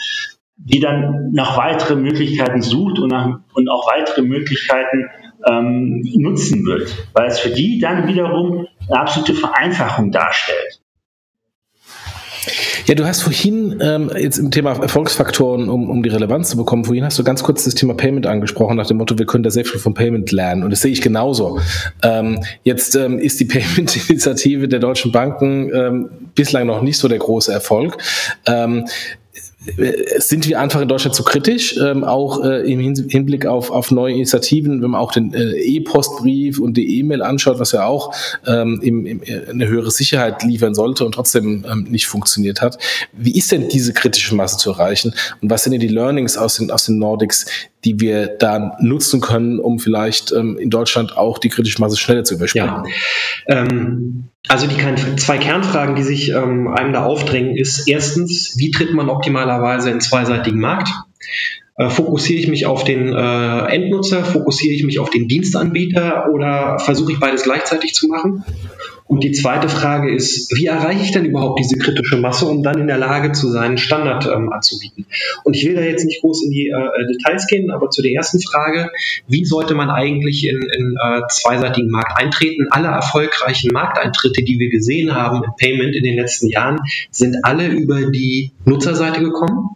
[0.60, 5.10] die dann nach weitere Möglichkeiten sucht und, nach, und auch weitere Möglichkeiten
[5.50, 10.82] ähm, nutzen wird, weil es für die dann wiederum eine absolute Vereinfachung darstellt.
[12.86, 16.86] Ja, du hast vorhin ähm, jetzt im Thema Erfolgsfaktoren, um, um die Relevanz zu bekommen,
[16.86, 19.52] vorhin hast du ganz kurz das Thema Payment angesprochen, nach dem Motto, wir können da
[19.52, 20.64] sehr viel vom Payment lernen.
[20.64, 21.60] Und das sehe ich genauso.
[22.02, 27.20] Ähm, jetzt ähm, ist die Payment-Initiative der deutschen Banken ähm, bislang noch nicht so der
[27.20, 27.98] große Erfolg.
[28.48, 28.88] Ähm,
[30.20, 34.14] sind wir einfach in Deutschland zu kritisch, ähm, auch äh, im Hinblick auf, auf neue
[34.14, 38.14] Initiativen, wenn man auch den äh, E-Postbrief und die E-Mail anschaut, was ja auch
[38.48, 42.78] ähm, im, im, äh, eine höhere Sicherheit liefern sollte und trotzdem ähm, nicht funktioniert hat.
[43.12, 46.56] Wie ist denn diese kritische Masse zu erreichen und was sind denn die Learnings aus
[46.56, 47.46] den, aus den Nordics,
[47.86, 52.24] die wir da nutzen können, um vielleicht ähm, in Deutschland auch die kritische Masse schneller
[52.24, 52.84] zu überspringen?
[53.48, 53.64] Ja.
[53.64, 58.94] Ähm, also die zwei Kernfragen, die sich ähm, einem da aufdrängen, ist erstens, wie tritt
[58.94, 60.90] man optimalerweise in zweiseitigen Markt?
[61.80, 66.78] Äh, fokussiere ich mich auf den äh, Endnutzer, fokussiere ich mich auf den Dienstanbieter oder
[66.80, 68.44] versuche ich beides gleichzeitig zu machen?
[69.10, 72.80] Und die zweite Frage ist, wie erreiche ich denn überhaupt diese kritische Masse, um dann
[72.80, 75.08] in der Lage zu sein, Standard ähm, anzubieten?
[75.44, 78.12] Und ich will da jetzt nicht groß in die äh, Details gehen, aber zu der
[78.12, 78.92] ersten Frage,
[79.28, 82.68] wie sollte man eigentlich in, in äh, zweiseitigen Markt eintreten?
[82.70, 86.78] Alle erfolgreichen Markteintritte, die wir gesehen haben im Payment in den letzten Jahren,
[87.10, 89.72] sind alle über die Nutzerseite gekommen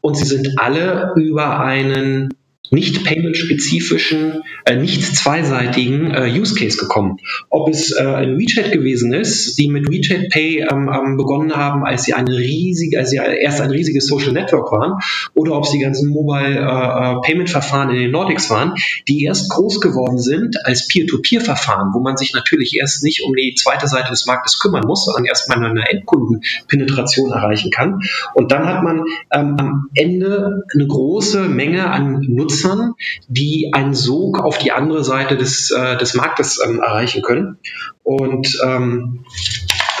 [0.00, 2.34] und sie sind alle über einen
[2.70, 7.18] nicht payment-spezifischen, äh, nicht zweiseitigen äh, Use Case gekommen.
[7.50, 11.84] Ob es äh, ein WeChat gewesen ist, die mit WeChat Pay ähm, ähm, begonnen haben,
[11.84, 14.94] als sie eine riesige, als sie erst ein riesiges Social Network waren,
[15.34, 18.74] oder ob es die ganzen Mobile äh, äh, Payment Verfahren in den Nordics waren,
[19.06, 23.54] die erst groß geworden sind als Peer-to-Peer-Verfahren, wo man sich natürlich erst nicht um die
[23.54, 28.00] zweite Seite des Marktes kümmern muss, sondern erstmal eine Endkundenpenetration erreichen kann.
[28.34, 32.94] Und dann hat man ähm, am Ende eine große Menge an Nutzern Nutzern,
[33.28, 37.58] die einen Sog auf die andere Seite des, äh, des Marktes ähm, erreichen können.
[38.04, 39.24] Und ähm,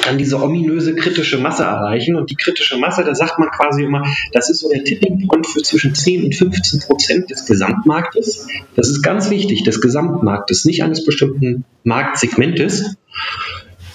[0.04, 2.16] dann diese ominöse kritische Masse erreichen.
[2.16, 5.46] Und die kritische Masse, da sagt man quasi immer, das ist so der Tipping Point
[5.46, 8.48] für zwischen 10 und 15 Prozent des Gesamtmarktes.
[8.74, 12.96] Das ist ganz wichtig, des Gesamtmarktes, nicht eines bestimmten Marktsegmentes.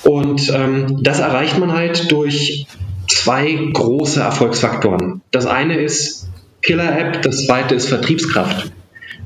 [0.03, 2.67] Und ähm, das erreicht man halt durch
[3.09, 5.21] zwei große Erfolgsfaktoren.
[5.31, 6.16] Das eine ist
[6.67, 8.73] Killer-App, das zweite ist Vertriebskraft.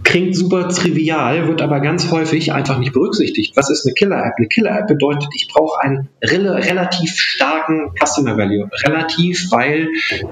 [0.04, 3.58] Klingt super trivial, wird aber ganz häufig einfach nicht berücksichtigt.
[3.58, 4.34] Was ist eine Killer-App?
[4.38, 8.70] Eine Killer-App bedeutet, ich brauche einen rel relativ starken Customer Value.
[8.86, 9.90] Relativ, weil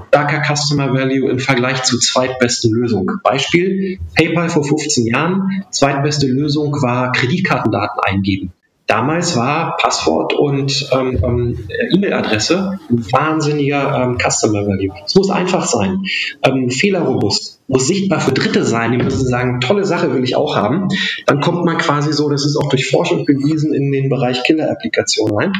[0.09, 3.09] starker Customer Value im Vergleich zur zweitbesten Lösung.
[3.23, 8.53] Beispiel, PayPal vor 15 Jahren, zweitbeste Lösung war Kreditkartendaten eingeben.
[8.89, 14.95] Damals war Passwort und ähm, ähm, E-Mail-Adresse ein wahnsinniger ähm, Customer Value.
[15.05, 16.05] Es muss einfach sein,
[16.41, 20.55] ähm, fehlerrobust, muss sichtbar für Dritte sein, die müssen sagen, tolle Sache will ich auch
[20.55, 20.87] haben.
[21.27, 25.37] Dann kommt man quasi so, das ist auch durch Forschung bewiesen, in den Bereich Killer-Applikationen
[25.37, 25.53] rein.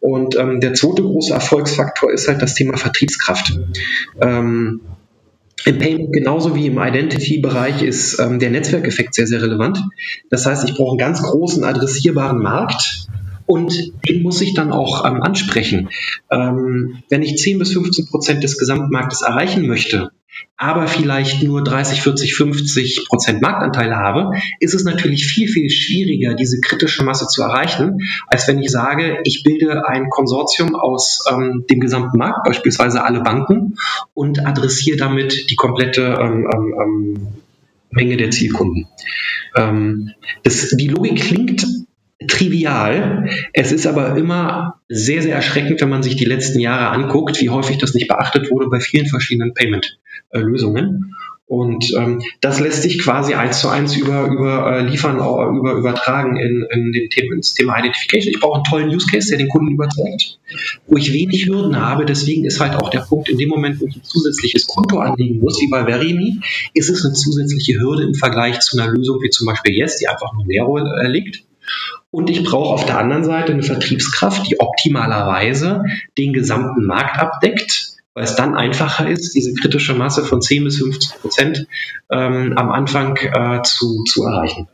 [0.00, 3.58] Und ähm, der zweite große Erfolgsfaktor ist halt das Thema Vertriebskraft.
[4.20, 4.82] Ähm,
[5.64, 9.82] im Payment genauso wie im Identity-Bereich ist ähm, der Netzwerkeffekt sehr, sehr relevant.
[10.30, 13.08] Das heißt, ich brauche einen ganz großen adressierbaren Markt
[13.46, 15.88] und den muss ich dann auch ähm, ansprechen.
[16.30, 20.10] Ähm, wenn ich 10 bis 15 Prozent des Gesamtmarktes erreichen möchte,
[20.56, 24.30] aber vielleicht nur 30, 40, 50 Prozent Marktanteile habe,
[24.60, 29.18] ist es natürlich viel, viel schwieriger, diese kritische Masse zu erreichen, als wenn ich sage,
[29.24, 33.76] ich bilde ein Konsortium aus ähm, dem gesamten Markt, beispielsweise alle Banken,
[34.14, 37.26] und adressiere damit die komplette ähm, ähm, ähm
[37.90, 38.88] Menge der Zielkunden.
[39.54, 40.10] Ähm,
[40.42, 41.64] das, die Logik klingt
[42.26, 43.28] trivial.
[43.52, 47.50] Es ist aber immer sehr, sehr erschreckend, wenn man sich die letzten Jahre anguckt, wie
[47.50, 51.14] häufig das nicht beachtet wurde bei vielen verschiedenen Payment-Lösungen.
[51.46, 56.38] Und ähm, das lässt sich quasi eins zu eins über, über äh, liefern, über übertragen
[56.38, 58.32] in, in den Themen, ins Thema Identification.
[58.32, 60.38] Ich brauche einen tollen Use Case, der den Kunden überzeugt,
[60.86, 62.06] wo ich wenig Hürden habe.
[62.06, 65.38] Deswegen ist halt auch der Punkt, in dem Moment, wo ich ein zusätzliches Konto anlegen
[65.38, 66.40] muss, wie bei Verimi,
[66.72, 70.08] ist es eine zusätzliche Hürde im Vergleich zu einer Lösung wie zum Beispiel Yes, die
[70.08, 71.44] einfach nur Nero äh, liegt.
[72.10, 75.84] Und ich brauche auf der anderen Seite eine Vertriebskraft, die optimalerweise
[76.16, 80.78] den gesamten Markt abdeckt, weil es dann einfacher ist, diese kritische Masse von 10 bis
[80.78, 81.66] 15 Prozent
[82.10, 84.68] ähm, am Anfang äh, zu, zu erreichen.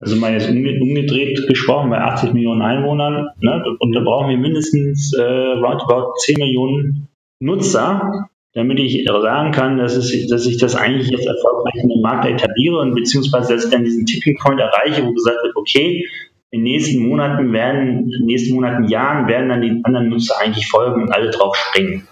[0.00, 5.12] Also mal jetzt umgedreht gesprochen, bei 80 Millionen Einwohnern, ne, und da brauchen wir mindestens
[5.12, 7.08] äh, roundabout 10 Millionen
[7.40, 12.00] Nutzer, damit ich sagen kann, dass, es, dass ich das eigentlich jetzt erfolgreich in den
[12.00, 16.06] Markt etabliere und beziehungsweise dass ich dann diesen Tipping Point erreiche, wo gesagt wird, okay,
[16.50, 20.34] in den nächsten Monaten werden, in den nächsten Monaten, Jahren werden dann die anderen Nutzer
[20.40, 22.08] eigentlich folgen und alle drauf springen.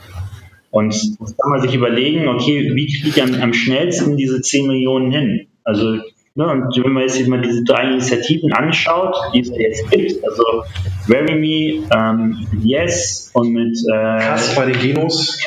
[0.70, 4.66] Und jetzt kann man sich überlegen, okay, wie kriege ich am, am schnellsten diese 10
[4.66, 5.47] Millionen hin?
[5.64, 6.01] Also
[6.39, 10.64] Ne, und wenn man jetzt mal diese drei Initiativen anschaut, die es jetzt gibt, also
[11.07, 15.41] Verimi, ähm, Yes und mit äh, Kass bei den Genos,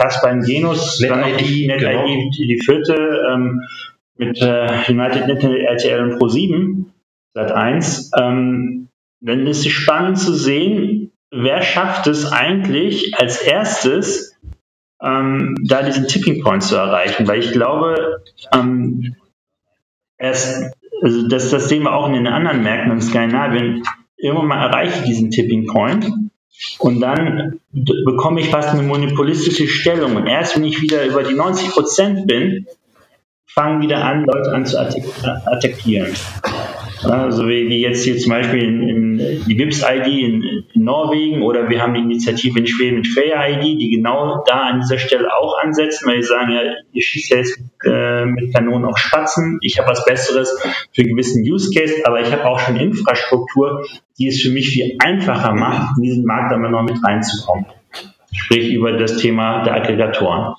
[1.00, 2.08] NetID, dann noch die NetID, genau.
[2.08, 3.62] die, die vierte ähm,
[4.18, 6.86] mit äh, United Net RTL und Pro7,
[7.36, 8.88] Sat 1, ähm,
[9.22, 14.36] dann ist es spannend zu sehen, wer schafft es eigentlich als erstes,
[15.04, 19.16] ähm, da diesen Tipping Point zu erreichen, weil ich glaube, ähm,
[20.18, 23.84] erst also das, das sehen wir auch in den anderen Märkten in Skandinavien,
[24.18, 26.12] irgendwann mal erreiche ich diesen Tipping Point
[26.80, 27.60] und dann
[28.06, 30.16] bekomme ich fast eine monopolistische Stellung.
[30.16, 32.66] Und erst wenn ich wieder über die 90 Prozent bin,
[33.48, 36.14] fangen wieder an, Leute an zu attackieren.
[37.04, 40.44] Also wie, wie jetzt hier zum Beispiel in, in die WIPS-ID in,
[40.74, 44.82] in, Norwegen oder wir haben die Initiative in Schweden mit Fair-ID, die genau da an
[44.82, 48.86] dieser Stelle auch ansetzen, weil die sagen, ja, ihr schießt ja jetzt äh, mit Kanonen
[48.86, 50.60] auf Spatzen, ich habe was Besseres
[50.94, 53.86] für einen gewissen Use Case, aber ich habe auch schon Infrastruktur,
[54.18, 57.66] die es für mich viel einfacher macht, in diesen Markt dann noch mit reinzukommen.
[58.32, 60.56] Sprich über das Thema der Aggregatoren.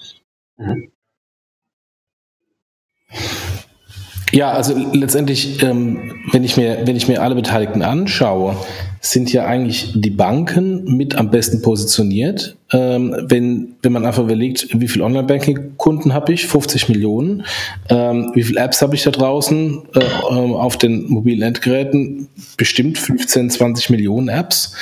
[0.57, 0.91] Mhm.
[4.33, 8.57] Ja, also letztendlich, ähm, wenn ich mir, wenn ich mir alle Beteiligten anschaue,
[9.01, 12.57] sind ja eigentlich die Banken mit am besten positioniert.
[12.73, 16.47] Ähm, wenn, wenn man einfach überlegt, wie viele Online-Banking-Kunden habe ich?
[16.47, 17.45] 50 Millionen.
[17.89, 20.01] Ähm, wie viele Apps habe ich da draußen äh,
[20.31, 22.29] ähm, auf den mobilen Endgeräten?
[22.57, 24.75] Bestimmt 15, 20 Millionen Apps.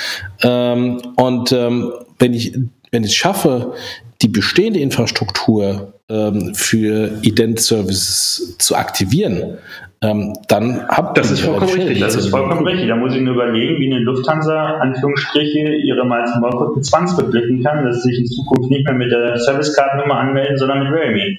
[0.43, 2.53] Ähm, und ähm, wenn ich
[2.91, 3.73] wenn ich es schaffe,
[4.21, 9.57] die bestehende Infrastruktur ähm, für Ident-Services zu aktivieren,
[10.01, 11.99] ähm, dann habt Das ist vollkommen richtig.
[11.99, 12.87] Das ist vollkommen richtig.
[12.87, 18.03] Da muss ich nur überlegen, wie eine Lufthansa, Anführungsstriche, ihre Miles Morcode zwangsverblicken kann, dass
[18.03, 21.37] sie sich in Zukunft nicht mehr mit der Service-Card-Nummer anmelden, sondern mit Realme.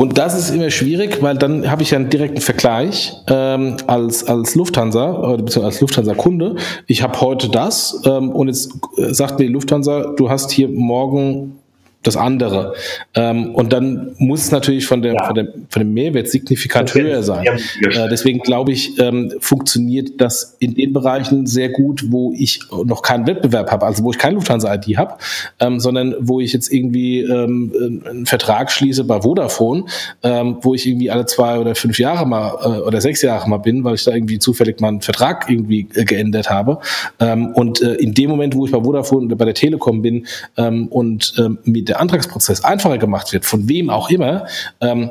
[0.00, 4.24] Und das ist immer schwierig, weil dann habe ich ja einen direkten Vergleich ähm, als,
[4.24, 6.56] als Lufthansa, oder als Lufthansa-Kunde.
[6.86, 10.68] Ich habe heute das ähm, und jetzt äh, sagt mir die Lufthansa, du hast hier
[10.68, 11.59] morgen
[12.02, 12.74] das andere.
[13.14, 15.24] Ähm, und dann muss es natürlich von, der, ja.
[15.26, 17.46] von, der, von dem Mehrwert signifikant höher sein.
[17.46, 23.02] Äh, deswegen glaube ich, ähm, funktioniert das in den Bereichen sehr gut, wo ich noch
[23.02, 25.16] keinen Wettbewerb habe, also wo ich keine Lufthansa-ID habe,
[25.58, 29.84] ähm, sondern wo ich jetzt irgendwie ähm, einen Vertrag schließe bei Vodafone,
[30.22, 33.58] ähm, wo ich irgendwie alle zwei oder fünf Jahre mal äh, oder sechs Jahre mal
[33.58, 36.78] bin, weil ich da irgendwie zufällig mal einen Vertrag irgendwie äh, geändert habe.
[37.18, 40.26] Ähm, und äh, in dem Moment, wo ich bei Vodafone oder bei der Telekom bin
[40.56, 44.46] ähm, und ähm, mit der Antragsprozess einfacher gemacht wird, von wem auch immer,
[44.80, 45.10] ähm,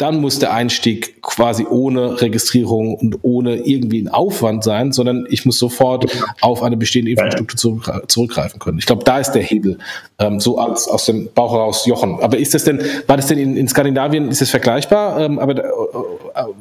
[0.00, 5.44] dann muss der Einstieg quasi ohne Registrierung und ohne irgendwie einen Aufwand sein, sondern ich
[5.44, 6.06] muss sofort
[6.40, 8.78] auf eine bestehende Infrastruktur zurückgreifen können.
[8.78, 9.76] Ich glaube, da ist der Hebel,
[10.18, 12.18] ähm, so aus, aus dem Bauch heraus Jochen.
[12.20, 15.20] Aber ist das denn, war das denn in, in Skandinavien, ist das vergleichbar?
[15.20, 15.68] Ähm, aber, äh,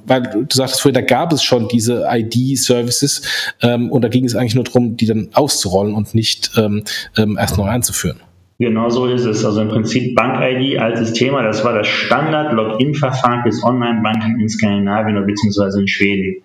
[0.05, 3.21] weil du sagtest vorhin, da gab es schon diese ID-Services
[3.61, 6.83] ähm, und da ging es eigentlich nur darum, die dann auszurollen und nicht ähm,
[7.15, 8.19] ähm, erst neu einzuführen.
[8.59, 9.45] Genau so ist es.
[9.45, 15.25] Also im Prinzip Bank-ID altes Thema, das war das Standard-Login-Verfahren fürs Online-Banking in Skandinavien oder
[15.25, 16.43] beziehungsweise in Schweden.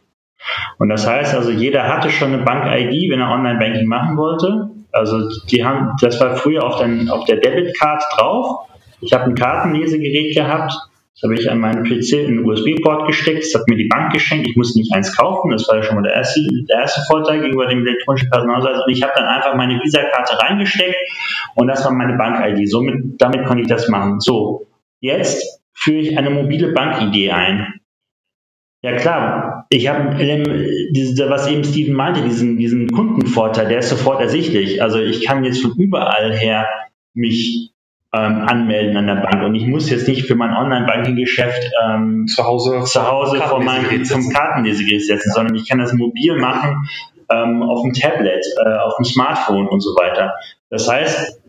[0.78, 4.70] Und das heißt also, jeder hatte schon eine Bank-ID, wenn er Online-Banking machen wollte.
[4.92, 8.68] Also die haben, das war früher auf, den, auf der Debit-Card drauf.
[9.00, 10.72] Ich habe ein Kartenlesegerät gehabt
[11.14, 13.44] das habe ich an meinen PC in den USB-Port gesteckt.
[13.44, 14.48] Das hat mir die Bank geschenkt.
[14.48, 15.50] Ich musste nicht eins kaufen.
[15.50, 18.82] Das war ja schon mal der erste, der erste Vorteil gegenüber dem elektronischen Personalausweis.
[18.84, 20.96] Und ich habe dann einfach meine Visa-Karte reingesteckt
[21.54, 22.68] und das war meine Bank-ID.
[22.68, 24.18] Somit, damit konnte ich das machen.
[24.18, 24.66] So,
[25.00, 27.74] jetzt führe ich eine mobile Bank-ID ein.
[28.82, 34.82] Ja klar, ich habe, was eben Steven meinte, diesen, diesen Kundenvorteil, der ist sofort ersichtlich.
[34.82, 36.68] Also ich kann jetzt von überall her
[37.14, 37.73] mich
[38.14, 39.42] ähm, anmelden an der Bank.
[39.42, 44.04] Und ich muss jetzt nicht für mein Online-Banking-Geschäft ähm, zu Hause, zu Hause vor meinem
[44.04, 46.88] zum Kartenlesegerät setzen, sondern ich kann das mobil machen
[47.30, 50.34] ähm, auf dem Tablet, äh, auf dem Smartphone und so weiter.
[50.70, 51.40] Das heißt,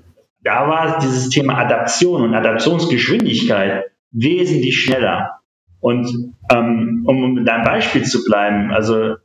[0.43, 5.39] da war dieses Thema Adaption und Adaptionsgeschwindigkeit wesentlich schneller.
[5.81, 9.15] Und ähm, um mit deinem Beispiel zu bleiben, also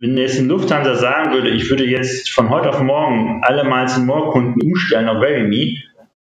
[0.00, 3.98] wenn jetzt ein Lufthansa sagen würde, ich würde jetzt von heute auf morgen alle Miles
[3.98, 5.76] More Kunden umstellen auf VeryMe,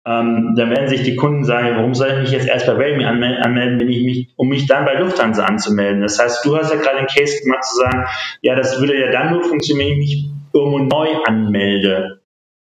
[0.10, 3.08] ähm, dann werden sich die Kunden sagen, warum soll ich mich jetzt erst bei Realme
[3.08, 6.02] anmelden, wenn ich mich, um mich dann bei Lufthansa anzumelden.
[6.02, 8.06] Das heißt, du hast ja gerade den Case gemacht zu sagen,
[8.42, 12.22] ja, das würde ja dann nur funktionieren, wenn ich mich irgendwo neu anmelde.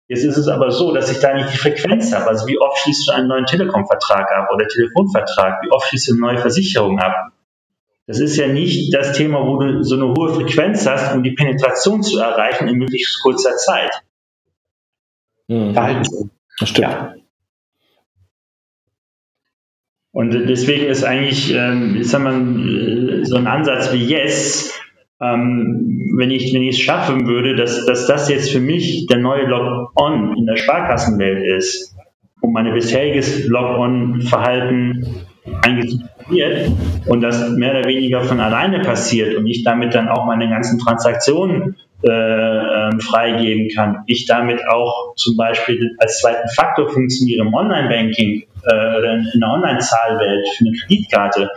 [0.07, 2.27] Jetzt ist es aber so, dass ich da nicht die Frequenz habe.
[2.27, 5.63] Also wie oft schließt du einen neuen Telekom-Vertrag ab oder Telefonvertrag?
[5.63, 7.31] Wie oft schließt du eine neue Versicherung ab?
[8.05, 11.31] Das ist ja nicht das Thema, wo du so eine hohe Frequenz hast, um die
[11.31, 14.03] Penetration zu erreichen in möglichst kurzer Zeit.
[15.47, 15.73] Mhm.
[15.73, 16.77] Das stimmt.
[16.77, 17.15] Ja.
[20.14, 24.80] Und deswegen ist eigentlich, ähm, sag mal, so ein Ansatz wie Yes,
[25.20, 29.18] ähm, wenn ich wenn ich es schaffen würde, dass, dass das jetzt für mich der
[29.18, 31.95] neue Log-On in der Sparkassenwelt ist,
[32.41, 35.26] um mein bisheriges Log-On-Verhalten
[35.64, 36.72] eingeführt
[37.07, 40.78] und das mehr oder weniger von alleine passiert und ich damit dann auch meine ganzen
[40.78, 47.53] Transaktionen äh, ähm, freigeben kann, ich damit auch zum Beispiel als zweiten Faktor funktioniere im
[47.53, 51.49] Online-Banking äh, in der Online-Zahlwelt für eine Kreditkarte,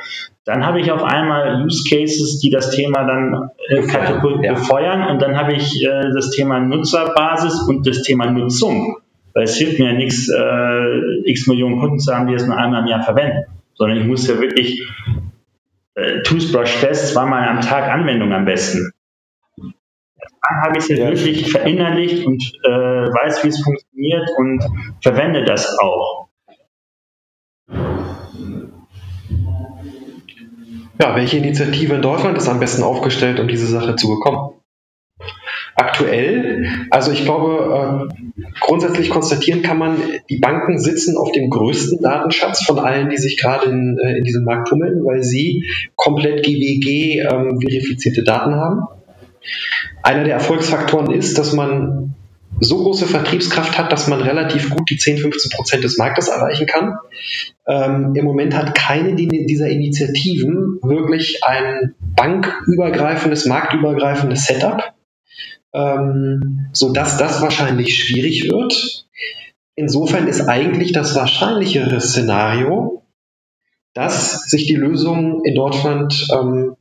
[0.47, 5.37] dann habe ich auf einmal Use Cases, die das Thema dann äh, befeuern und dann
[5.37, 8.99] habe ich äh, das Thema Nutzerbasis und das Thema Nutzung.
[9.35, 12.57] Weil es hilft mir ja nichts, äh, x Millionen Kunden zu haben, die es nur
[12.57, 13.45] einmal im Jahr verwenden,
[13.75, 14.81] sondern ich muss ja wirklich
[15.95, 18.93] äh, Toothbrush-Test zweimal am Tag Anwendung am besten.
[19.59, 21.09] Dann habe ich es ja.
[21.09, 24.65] wirklich verinnerlicht und äh, weiß, wie es funktioniert und
[25.03, 26.26] verwende das auch.
[30.99, 34.53] Ja, welche Initiative in Deutschland ist am besten aufgestellt, um diese Sache zu bekommen?
[35.75, 38.09] Aktuell, also ich glaube,
[38.41, 39.99] äh, grundsätzlich konstatieren kann man,
[40.31, 44.25] die Banken sitzen auf dem größten Datenschatz von allen, die sich gerade in, äh, in
[44.25, 48.87] diesem Markt tummeln, weil sie komplett GWG ähm, verifizierte Daten haben.
[50.03, 52.15] Einer der Erfolgsfaktoren ist, dass man
[52.61, 56.67] so große Vertriebskraft hat, dass man relativ gut die 10, 15 Prozent des Marktes erreichen
[56.67, 56.97] kann.
[57.67, 64.95] Ähm, Im Moment hat keine dieser Initiativen wirklich ein bankübergreifendes, marktübergreifendes Setup,
[65.75, 69.07] ähm, sodass das wahrscheinlich schwierig wird.
[69.75, 73.03] Insofern ist eigentlich das wahrscheinlichere Szenario,
[73.93, 76.77] dass sich die Lösungen in Deutschland ähm,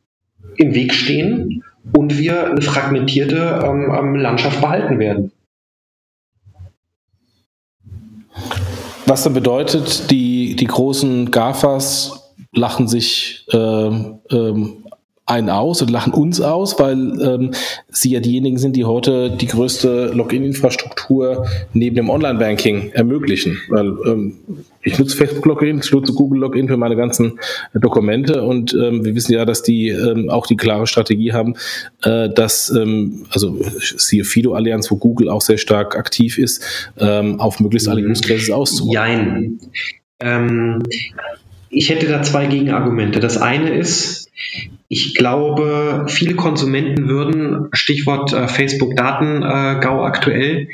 [0.55, 1.63] im Weg stehen
[1.93, 5.31] und wir eine fragmentierte ähm, ähm Landschaft behalten werden.
[9.05, 14.84] Was dann bedeutet, die, die großen GAFAs lachen sich äh, ähm,
[15.27, 17.51] einen aus und lachen uns aus, weil ähm,
[17.89, 23.57] sie ja diejenigen sind, die heute die größte Login-Infrastruktur neben dem Online-Banking ermöglichen.
[23.69, 24.37] Weil ähm,
[24.83, 27.39] ich nutze Facebook-Login, ich nutze Google-Login für meine ganzen
[27.73, 31.55] Dokumente und ähm, wir wissen ja, dass die ähm, auch die klare Strategie haben,
[32.03, 36.63] äh, dass, ähm, also siehe Fido-Allianz, wo Google auch sehr stark aktiv ist,
[36.99, 38.93] ähm, auf möglichst alle Use Cases auszuruhen.
[38.93, 39.59] Jein.
[40.19, 40.83] Ähm,
[41.71, 43.19] ich hätte da zwei Gegenargumente.
[43.19, 44.29] Das eine ist,
[44.87, 50.67] ich glaube, viele Konsumenten würden, Stichwort äh, Facebook-Daten-GAU äh, aktuell,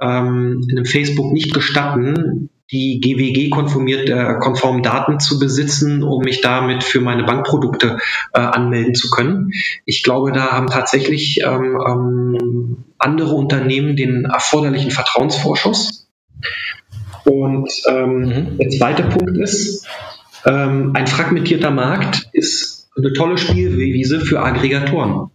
[0.00, 7.00] ähm, einem Facebook nicht gestatten, die GWG-konformen äh, Daten zu besitzen, um mich damit für
[7.00, 7.98] meine Bankprodukte
[8.34, 9.52] äh, anmelden zu können.
[9.84, 16.08] Ich glaube, da haben tatsächlich ähm, ähm, andere Unternehmen den erforderlichen Vertrauensvorschuss.
[17.24, 18.58] Und ähm, mhm.
[18.58, 19.86] der zweite Punkt ist,
[20.44, 25.30] ähm, ein fragmentierter Markt ist eine tolle Spielwiese für Aggregatoren.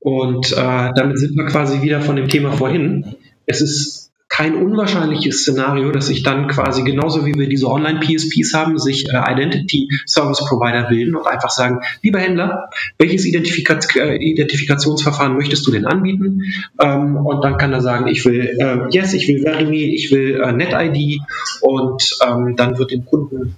[0.00, 3.14] Und äh, damit sind wir quasi wieder von dem Thema vorhin.
[3.46, 8.78] Es ist kein unwahrscheinliches Szenario, dass sich dann quasi genauso wie wir diese Online-PSPs haben,
[8.78, 12.68] sich äh, Identity Service Provider bilden und einfach sagen, lieber Händler,
[12.98, 16.42] welches Identifika äh, Identifikationsverfahren möchtest du denn anbieten?
[16.82, 20.40] Ähm, und dann kann er sagen, ich will äh, Yes, ich will Verimi, ich will
[20.42, 21.20] äh, NetID
[21.60, 23.54] und ähm, dann wird dem Kunden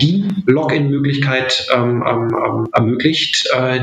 [0.00, 3.80] die Login-Möglichkeit ähm, ähm, ähm ermöglicht, äh,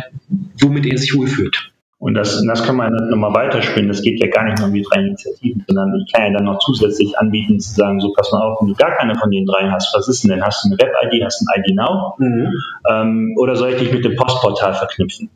[0.62, 1.74] womit er sich wohlfühlt.
[2.04, 3.88] Und das, das kann man nochmal weiterspinnen.
[3.88, 6.43] Das geht ja gar nicht nur um die drei Initiativen, sondern ich kann ja dann
[6.43, 9.45] noch zusätzlich anbieten, zu sagen, so pass mal auf, wenn du gar keine von den
[9.45, 10.43] drei hast, was ist denn denn?
[10.43, 12.16] Hast du eine Web-ID, hast du ein ID Now?
[12.18, 12.51] Mhm.
[12.89, 15.30] Ähm, oder soll ich dich mit dem Postportal verknüpfen?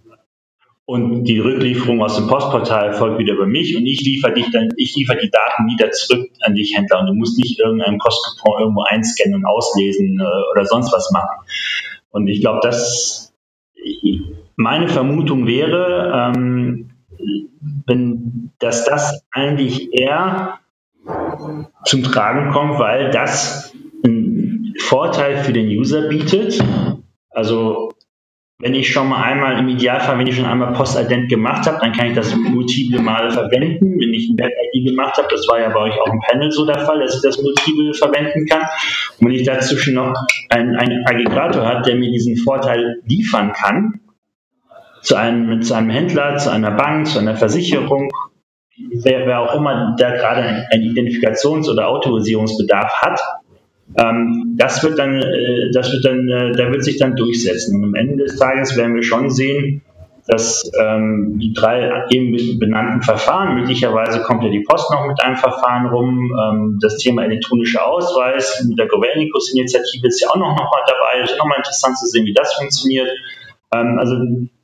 [0.90, 4.70] Und die Rücklieferung aus dem Postportal folgt wieder über mich und ich liefere dich dann,
[4.78, 8.62] ich liefere die Daten wieder zurück an dich Händler und du musst nicht irgendeinen Postcoupon
[8.62, 11.46] irgendwo einscannen und auslesen äh, oder sonst was machen.
[12.12, 13.34] Und ich glaube, das
[14.56, 16.92] meine Vermutung wäre, ähm,
[17.86, 20.60] wenn, dass das eigentlich eher
[21.84, 23.74] zum Tragen kommt, weil das
[24.06, 26.64] einen Vorteil für den User bietet.
[27.30, 27.92] Also
[28.60, 31.92] wenn ich schon mal einmal im Idealfall, wenn ich schon einmal Postident gemacht habe, dann
[31.92, 34.00] kann ich das multiple Male verwenden.
[34.00, 36.66] Wenn ich ein Web-ID gemacht habe, das war ja bei euch auch im Panel so
[36.66, 38.64] der Fall, dass ich das multiple verwenden kann.
[39.20, 40.12] Und wenn ich dazwischen noch
[40.50, 44.00] einen, einen Aggregator habe, der mir diesen Vorteil liefern kann,
[45.02, 48.10] zu einem, mit einem Händler, zu einer Bank, zu einer Versicherung,
[49.04, 53.22] wer, wer auch immer da gerade einen Identifikations- oder Autorisierungsbedarf hat,
[53.96, 57.78] ähm, das wird dann, äh, das wird dann, äh, da wird sich dann durchsetzen.
[57.78, 59.82] Und am Ende des Tages werden wir schon sehen,
[60.28, 65.38] dass ähm, die drei eben benannten Verfahren, möglicherweise kommt ja die Post noch mit einem
[65.38, 70.70] Verfahren rum, ähm, das Thema elektronischer Ausweis mit der Governicus-Initiative ist ja auch noch, noch
[70.70, 73.08] mal dabei, ist nochmal interessant zu sehen, wie das funktioniert.
[73.74, 74.16] Ähm, also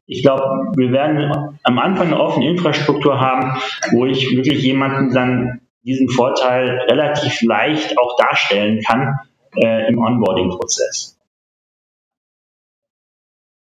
[0.05, 0.43] ich glaube,
[0.75, 3.57] wir werden am Anfang eine offene Infrastruktur haben,
[3.91, 9.19] wo ich wirklich jemanden dann diesen Vorteil relativ leicht auch darstellen kann
[9.55, 11.17] äh, im Onboarding-Prozess.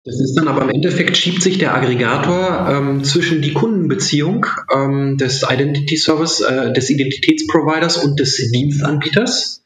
[0.05, 5.19] Das ist dann aber im Endeffekt schiebt sich der Aggregator ähm, zwischen die Kundenbeziehung ähm,
[5.19, 9.61] des Identity Service, äh, des Identitätsproviders und des Dienstanbieters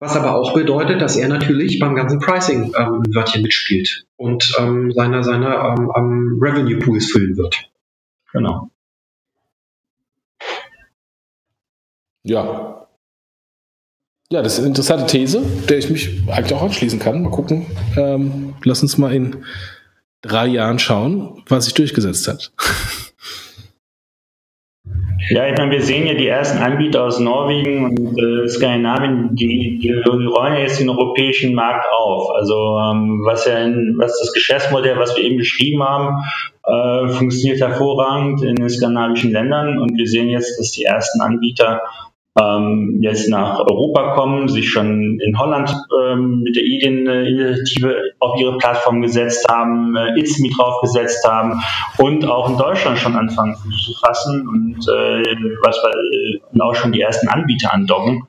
[0.00, 4.50] was aber auch bedeutet, dass er natürlich beim ganzen Pricing ähm, ein Wörtchen mitspielt und
[4.58, 7.70] ähm, seine, seine ähm, ähm, Revenue Pools füllen wird.
[8.32, 8.70] Genau.
[12.24, 12.86] Ja,
[14.32, 17.22] Ja, das ist eine interessante These, der ich mich eigentlich auch anschließen kann.
[17.22, 17.66] Mal gucken.
[17.96, 19.44] Ähm, lass uns mal in
[20.22, 22.52] drei Jahren schauen, was sich durchgesetzt hat.
[25.28, 29.78] Ja, ich meine, wir sehen ja die ersten Anbieter aus Norwegen und äh, Skandinavien, die,
[29.78, 32.30] die, räumen jetzt den europäischen Markt auf.
[32.34, 36.16] Also ähm, was ja in, was das Geschäftsmodell, was wir eben beschrieben haben,
[36.64, 41.82] äh, funktioniert hervorragend in den skandinavischen Ländern und wir sehen jetzt, dass die ersten Anbieter
[42.38, 48.56] ähm, jetzt nach Europa kommen, sich schon in Holland ähm, mit der Ideen-Initiative auf ihre
[48.58, 51.60] Plattform gesetzt haben, äh, ITSMI draufgesetzt haben
[51.98, 55.22] und auch in Deutschland schon anfangen zu fassen und äh,
[55.62, 58.22] was äh, und auch schon die ersten Anbieter andocken,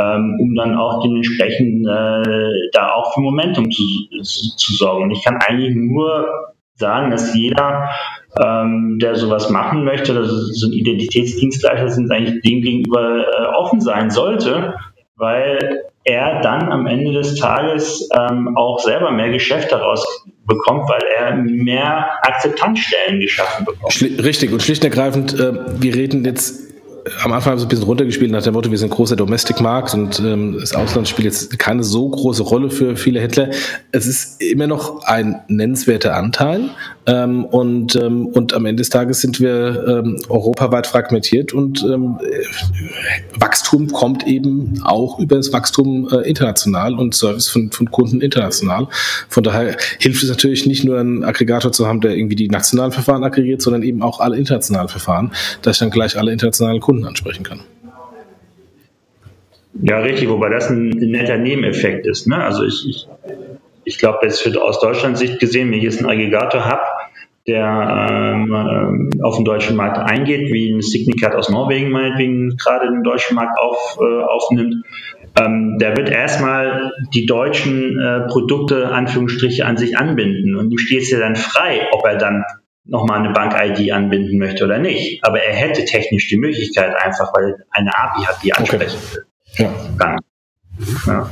[0.00, 3.82] ähm, um dann auch dementsprechend äh, da auch für Momentum zu,
[4.22, 5.04] zu, zu sorgen.
[5.04, 6.26] Und ich kann eigentlich nur
[6.74, 7.90] sagen, dass jeder
[8.42, 13.80] ähm, der sowas machen möchte, dass so ein Identitätsdienstleister sind, eigentlich dem gegenüber äh, offen
[13.80, 14.74] sein sollte,
[15.16, 20.04] weil er dann am Ende des Tages ähm, auch selber mehr Geschäft daraus
[20.46, 23.92] bekommt, weil er mehr Akzeptanzstellen geschaffen bekommt.
[23.92, 26.66] Schli richtig und schlicht und ergreifend, äh, wir reden jetzt
[27.22, 30.18] am Anfang haben sie ein bisschen runtergespielt nach dem Motto, wir sind großer Domestic-Markt und
[30.18, 33.50] ähm, das Ausland spielt jetzt keine so große Rolle für viele Händler.
[33.92, 36.70] Es ist immer noch ein nennenswerter Anteil
[37.06, 42.18] ähm, und, ähm, und am Ende des Tages sind wir ähm, europaweit fragmentiert und ähm,
[43.38, 48.88] Wachstum kommt eben auch über das Wachstum äh, international und Service von, von Kunden international.
[49.28, 52.92] Von daher hilft es natürlich nicht nur einen Aggregator zu haben, der irgendwie die nationalen
[52.92, 55.32] Verfahren aggregiert, sondern eben auch alle internationalen Verfahren,
[55.62, 57.60] dass ich dann gleich alle internationalen Kunden ansprechen kann.
[59.82, 62.26] Ja, richtig, wobei das ein, netter Nebeneffekt ist.
[62.26, 62.36] Ne?
[62.36, 63.06] Also ich, ich,
[63.86, 66.82] ich glaube, jetzt für, aus Deutschlands Sicht gesehen, wenn ich jetzt einen Aggregator habe,
[67.46, 73.04] der ähm, auf den deutschen Markt eingeht, wie ein Signicat aus Norwegen meinetwegen gerade den
[73.04, 74.84] deutschen Markt auf, äh, aufnimmt,
[75.38, 81.02] ähm, der wird erstmal die deutschen äh, Produkte, Anführungsstriche, an sich anbinden und ihm steht
[81.02, 82.44] es ja dann frei, ob er dann
[82.84, 85.24] nochmal eine Bank-ID anbinden möchte oder nicht.
[85.24, 89.26] Aber er hätte technisch die Möglichkeit einfach, weil eine API hat, die ansprechen will.
[89.52, 89.70] Okay.
[90.00, 90.16] Ja.
[91.06, 91.30] ja.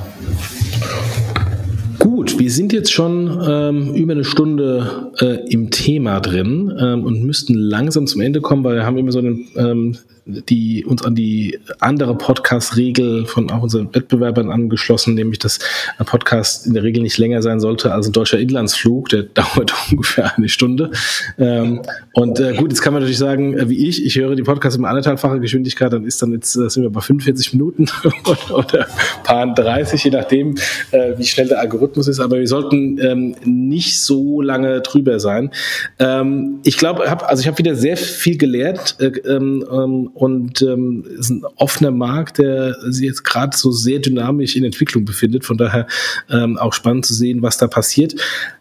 [2.45, 7.55] Wir sind jetzt schon ähm, über eine Stunde äh, im Thema drin ähm, und müssten
[7.55, 9.97] langsam zum Ende kommen, weil wir haben immer so einen ähm,
[10.27, 15.59] die uns an die andere Podcast-Regel von auch unseren Wettbewerbern angeschlossen, nämlich dass
[15.99, 19.75] ein Podcast in der Regel nicht länger sein sollte als ein deutscher Inlandsflug, der dauert
[19.91, 20.91] ungefähr eine Stunde.
[21.39, 21.83] Ähm,
[22.15, 24.79] und äh, gut, jetzt kann man natürlich sagen, äh, wie ich, ich höre die Podcasts
[24.79, 27.87] immer anderthalbfache Geschwindigkeit, dann ist dann jetzt äh, sind wir bei 45 Minuten
[28.53, 28.87] oder
[29.25, 30.55] paar 30, je nachdem,
[30.91, 32.21] äh, wie schnell der Algorithmus ist.
[32.21, 35.51] Aber wir sollten ähm, nicht so lange drüber sein.
[35.99, 38.97] Ähm, ich glaube, hab, also ich habe wieder sehr viel gelernt.
[39.01, 43.99] Äh, ähm, ähm und ähm, ist ein offener Markt, der sich jetzt gerade so sehr
[43.99, 45.45] dynamisch in Entwicklung befindet.
[45.45, 45.87] Von daher
[46.31, 48.15] ähm, auch spannend zu sehen, was da passiert.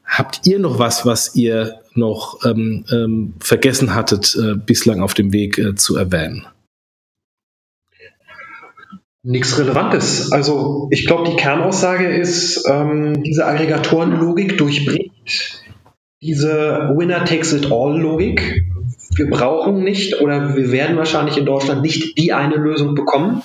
[0.05, 5.31] Habt ihr noch was, was ihr noch ähm, ähm, vergessen hattet, äh, bislang auf dem
[5.31, 6.47] Weg äh, zu erwähnen?
[9.25, 10.31] Nichts Relevantes.
[10.33, 15.62] Also ich glaube, die Kernaussage ist, ähm, diese Aggregatorenlogik durchbricht
[16.23, 18.63] diese Winner-Takes-it-all-Logik
[19.15, 23.43] wir brauchen nicht oder wir werden wahrscheinlich in Deutschland nicht die eine Lösung bekommen,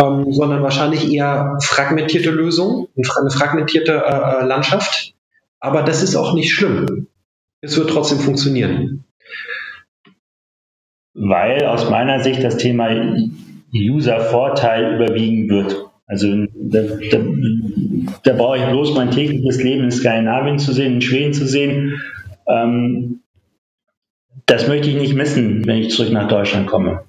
[0.00, 5.14] ähm, sondern wahrscheinlich eher fragmentierte Lösungen, eine fragmentierte äh, äh, Landschaft.
[5.60, 7.06] Aber das ist auch nicht schlimm.
[7.60, 9.04] Es wird trotzdem funktionieren.
[11.14, 12.90] Weil aus meiner Sicht das Thema
[13.72, 15.86] User-Vorteil überwiegen wird.
[16.06, 17.18] Also da, da,
[18.22, 22.00] da brauche ich bloß mein tägliches Leben in Skandinavien zu sehen, in Schweden zu sehen.
[22.46, 23.20] Ähm,
[24.46, 27.04] das möchte ich nicht missen, wenn ich zurück nach Deutschland komme.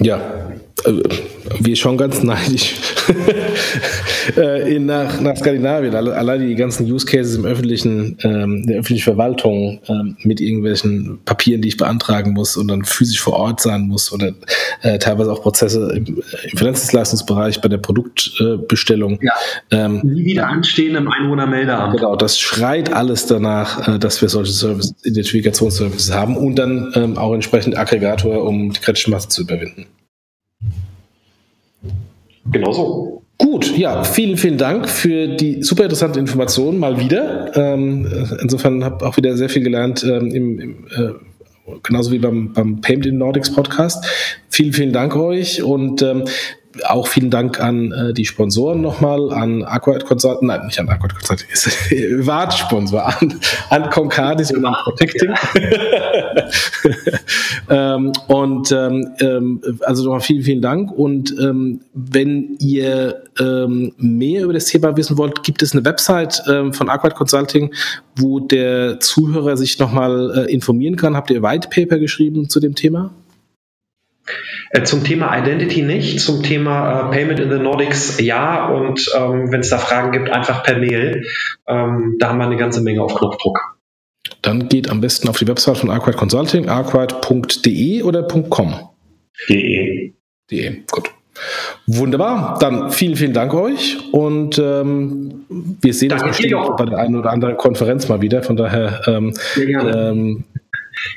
[0.00, 0.50] Ja,
[1.58, 2.74] wir schon ganz neidisch
[4.36, 5.94] äh, in, nach, nach Skandinavien.
[5.94, 11.62] Allein die ganzen Use Cases im öffentlichen, ähm, der öffentlichen Verwaltung ähm, mit irgendwelchen Papieren,
[11.62, 14.32] die ich beantragen muss und dann physisch vor Ort sein muss oder
[14.82, 19.18] äh, teilweise auch Prozesse im, im Finanzdienstleistungsbereich bei der Produktbestellung.
[19.22, 19.32] ja.
[19.70, 21.96] Ähm, Nie wieder anstehen im Einwohnermeldeamt.
[21.96, 27.18] Genau, das schreit alles danach, äh, dass wir solche Service, Identifikationsservices haben und dann ähm,
[27.18, 29.86] auch entsprechend Aggregator, um die kritische Masse zu überwinden.
[32.46, 33.22] Genau so.
[33.38, 37.56] Gut, ja, vielen, vielen Dank für die super interessante Information mal wieder.
[37.56, 38.06] Ähm,
[38.42, 41.12] insofern habe auch wieder sehr viel gelernt ähm, im, im äh,
[41.82, 44.04] genauso wie beim, beim Payment in Nordics Podcast.
[44.48, 46.24] Vielen, vielen Dank euch und ähm,
[46.86, 51.14] auch vielen Dank an äh, die Sponsoren nochmal, an Aquad Consulting, nein, nicht an Aquad
[51.14, 51.48] Consulting,
[52.26, 53.40] Watt-Sponsor, an,
[53.70, 55.34] an Concardis und an Protecting.
[57.70, 60.92] ähm, und ähm, ähm, also nochmal vielen, vielen Dank.
[60.92, 66.42] Und ähm, wenn ihr ähm, mehr über das Thema wissen wollt, gibt es eine Website
[66.48, 67.74] ähm, von Aquad Consulting,
[68.16, 71.16] wo der Zuhörer sich nochmal äh, informieren kann.
[71.16, 73.12] Habt ihr White Paper geschrieben zu dem Thema?
[74.72, 79.50] Äh, zum Thema Identity nicht, zum Thema äh, Payment in the Nordics ja und ähm,
[79.50, 81.24] wenn es da Fragen gibt, einfach per Mail.
[81.66, 83.58] Ähm, da haben wir eine ganze Menge auf Knopfdruck.
[84.42, 88.74] Dann geht am besten auf die Website von Arquite Consulting, arquite.de oder .com?
[89.48, 90.12] De.
[90.50, 91.10] De, gut.
[91.86, 95.46] Wunderbar, dann vielen, vielen Dank euch und ähm,
[95.80, 98.42] wir sehen Danke uns bestimmt bei der einen oder anderen Konferenz mal wieder.
[98.42, 100.44] Von daher ähm, ähm,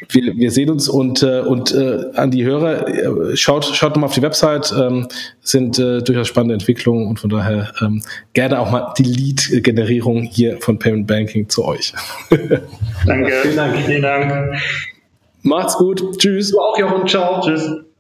[0.10, 4.06] wir, wir sehen uns und, äh, und äh, an die Hörer, äh, schaut, schaut mal
[4.06, 5.08] auf die Website, ähm,
[5.42, 8.02] sind äh, durchaus spannende Entwicklungen und von daher ähm,
[8.34, 11.94] gerne auch mal die Lead-Generierung hier von Payment Banking zu euch.
[13.06, 14.58] Danke, vielen Dank, vielen Dank.
[15.42, 16.52] Macht's gut, tschüss.
[16.52, 17.93] Du auch, Jochen, ciao, tschüss.